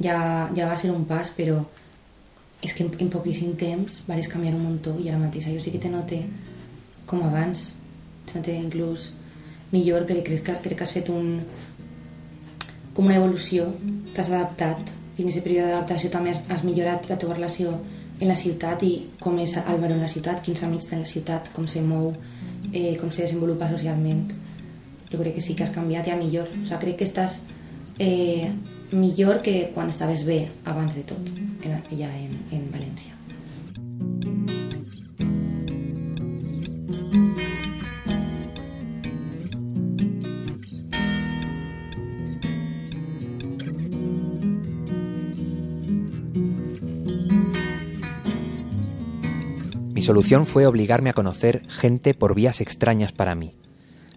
ja, 0.04 0.50
ja 0.56 0.68
va 0.70 0.78
ser 0.80 0.92
un 0.92 1.06
pas, 1.10 1.32
però 1.36 1.60
és 2.62 2.74
que 2.74 2.84
en, 2.84 2.92
en 3.00 3.12
poquíssim 3.12 3.56
temps 3.60 4.04
vares 4.08 4.28
canviar 4.32 4.56
un 4.58 4.66
muntó 4.66 4.96
i 5.00 5.10
ara 5.10 5.20
mateix 5.22 5.48
jo 5.48 5.60
sí 5.64 5.72
que 5.72 5.80
te 5.80 5.92
note 5.92 6.22
com 7.08 7.24
abans, 7.24 7.76
te 8.28 8.38
note 8.38 8.56
inclús 8.56 9.14
millor 9.72 10.06
perquè 10.10 10.26
crec 10.26 10.44
que, 10.48 10.58
crec 10.66 10.80
que 10.80 10.88
has 10.88 10.96
fet 10.96 11.12
un, 11.14 11.40
com 12.94 13.08
una 13.08 13.20
evolució, 13.20 13.70
t'has 14.16 14.32
adaptat 14.34 14.92
i 15.18 15.24
en 15.24 15.30
aquest 15.30 15.46
període 15.46 15.70
d'adaptació 15.70 16.12
també 16.12 16.34
has, 16.34 16.42
has 16.52 16.66
millorat 16.68 17.10
la 17.12 17.20
teva 17.22 17.38
relació 17.38 17.78
en 18.20 18.28
la 18.28 18.36
ciutat 18.40 18.84
i 18.84 18.94
com 19.24 19.38
és 19.40 19.56
Álvaro 19.62 19.96
en 19.96 20.04
la 20.04 20.12
ciutat, 20.12 20.42
quins 20.44 20.64
amics 20.68 20.90
té 20.90 21.00
la 21.00 21.08
ciutat, 21.08 21.52
com 21.56 21.68
se 21.68 21.82
mou, 21.84 22.12
eh, 22.74 22.98
com 23.00 23.12
se 23.12 23.24
desenvolupa 23.24 23.70
socialment. 23.72 24.26
Jo 25.10 25.20
crec 25.22 25.38
que 25.38 25.44
sí 25.44 25.56
que 25.56 25.64
has 25.64 25.72
canviat 25.76 26.10
ja 26.12 26.18
millor. 26.20 26.50
O 26.52 26.66
sigui, 26.66 26.82
crec 26.84 27.00
que 27.00 27.08
estàs 27.08 27.40
eh, 27.98 28.52
millor 28.92 29.42
que 29.42 29.72
quan 29.74 29.90
estaves 29.90 30.26
bé 30.26 30.48
abans 30.66 30.96
de 30.96 31.04
tot, 31.04 31.22
en, 31.64 31.82
ja 31.98 32.10
en, 32.18 32.34
en. 32.52 32.70
Mi 50.00 50.06
solución 50.06 50.46
fue 50.46 50.66
obligarme 50.66 51.10
a 51.10 51.14
conocer 51.14 51.62
gente 51.68 52.14
por 52.14 52.34
vías 52.34 52.62
extrañas 52.62 53.12
para 53.12 53.36
mí, 53.36 53.58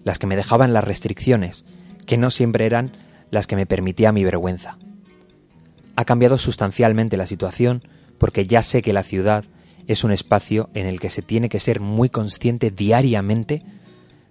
las 0.05 0.21
que 0.21 0.29
me 0.29 0.37
dejaban 0.37 0.73
las 0.73 0.85
restricciones, 0.85 1.65
que 2.07 2.17
no 2.17 2.31
siempre 2.31 2.67
eran 2.67 2.93
las 3.33 3.49
que 3.49 3.57
me 3.57 3.67
permitía 3.67 4.13
mi 4.13 4.23
vergüenza. 4.23 4.79
Ha 5.97 6.05
cambiado 6.05 6.39
sustancialmente 6.39 7.17
la 7.17 7.27
situación 7.27 7.83
porque 8.19 8.47
ya 8.47 8.63
sé 8.63 8.83
que 8.83 8.93
la 8.93 9.03
ciudad 9.03 9.45
es 9.89 10.05
un 10.05 10.13
espacio 10.13 10.71
en 10.75 10.87
el 10.87 11.01
que 11.01 11.11
se 11.11 11.23
tiene 11.23 11.49
que 11.49 11.59
ser 11.59 11.81
muy 11.81 12.11
consciente 12.11 12.71
diariamente 12.71 13.65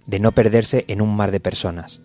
de 0.06 0.20
no 0.20 0.32
perderse 0.32 0.84
en 0.86 1.02
un 1.02 1.14
mar 1.14 1.32
de 1.32 1.40
personas, 1.40 2.00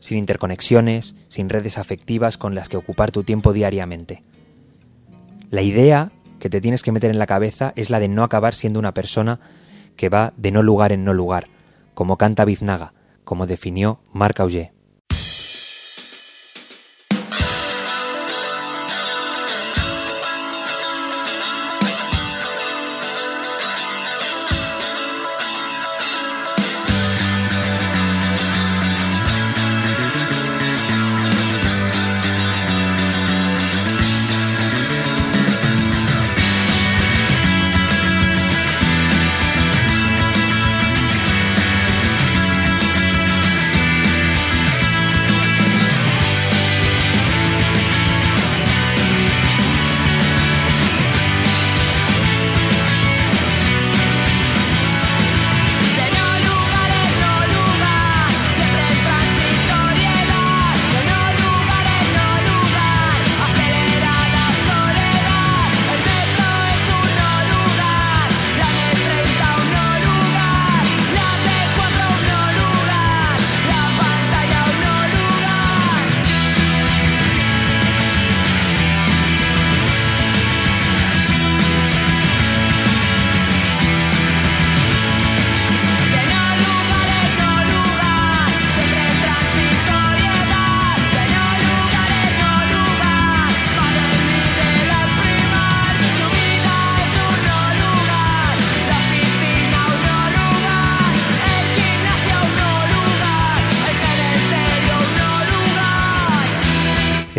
sin 0.00 0.18
interconexiones, 0.18 1.16
sin 1.28 1.48
redes 1.48 1.78
afectivas 1.78 2.36
con 2.36 2.54
las 2.54 2.68
que 2.68 2.76
ocupar 2.76 3.10
tu 3.10 3.24
tiempo 3.24 3.54
diariamente. 3.54 4.22
La 5.50 5.62
idea 5.62 6.12
que 6.38 6.50
te 6.50 6.60
tienes 6.60 6.82
que 6.82 6.92
meter 6.92 7.10
en 7.10 7.18
la 7.18 7.26
cabeza 7.26 7.72
es 7.74 7.88
la 7.88 8.00
de 8.00 8.08
no 8.08 8.22
acabar 8.22 8.54
siendo 8.54 8.78
una 8.78 8.92
persona 8.92 9.40
que 9.96 10.10
va 10.10 10.34
de 10.36 10.52
no 10.52 10.62
lugar 10.62 10.92
en 10.92 11.04
no 11.04 11.14
lugar, 11.14 11.48
como 11.94 12.18
canta 12.18 12.44
Biznaga, 12.44 12.92
como 13.24 13.46
definió 13.46 14.00
Marc 14.12 14.40
Auger. 14.40 14.77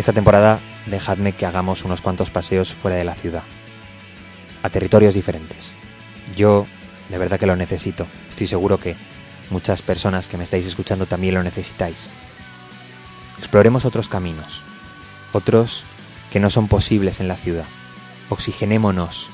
Esta 0.00 0.14
temporada 0.14 0.60
dejadme 0.86 1.34
que 1.34 1.44
hagamos 1.44 1.84
unos 1.84 2.00
cuantos 2.00 2.30
paseos 2.30 2.72
fuera 2.72 2.96
de 2.96 3.04
la 3.04 3.14
ciudad, 3.14 3.42
a 4.62 4.70
territorios 4.70 5.12
diferentes. 5.12 5.74
Yo 6.34 6.66
de 7.10 7.18
verdad 7.18 7.38
que 7.38 7.44
lo 7.44 7.54
necesito. 7.54 8.06
Estoy 8.26 8.46
seguro 8.46 8.78
que 8.80 8.96
muchas 9.50 9.82
personas 9.82 10.26
que 10.26 10.38
me 10.38 10.44
estáis 10.44 10.66
escuchando 10.66 11.04
también 11.04 11.34
lo 11.34 11.42
necesitáis. 11.42 12.08
Exploremos 13.36 13.84
otros 13.84 14.08
caminos, 14.08 14.62
otros 15.34 15.84
que 16.32 16.40
no 16.40 16.48
son 16.48 16.66
posibles 16.66 17.20
en 17.20 17.28
la 17.28 17.36
ciudad. 17.36 17.66
Oxigenémonos. 18.30 19.28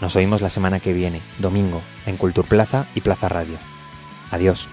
Nos 0.00 0.16
oímos 0.16 0.40
la 0.40 0.50
semana 0.50 0.80
que 0.80 0.92
viene, 0.92 1.20
domingo, 1.38 1.82
en 2.04 2.16
Cultur 2.16 2.46
Plaza 2.46 2.86
y 2.96 3.00
Plaza 3.00 3.28
Radio. 3.28 3.58
Adiós. 4.32 4.68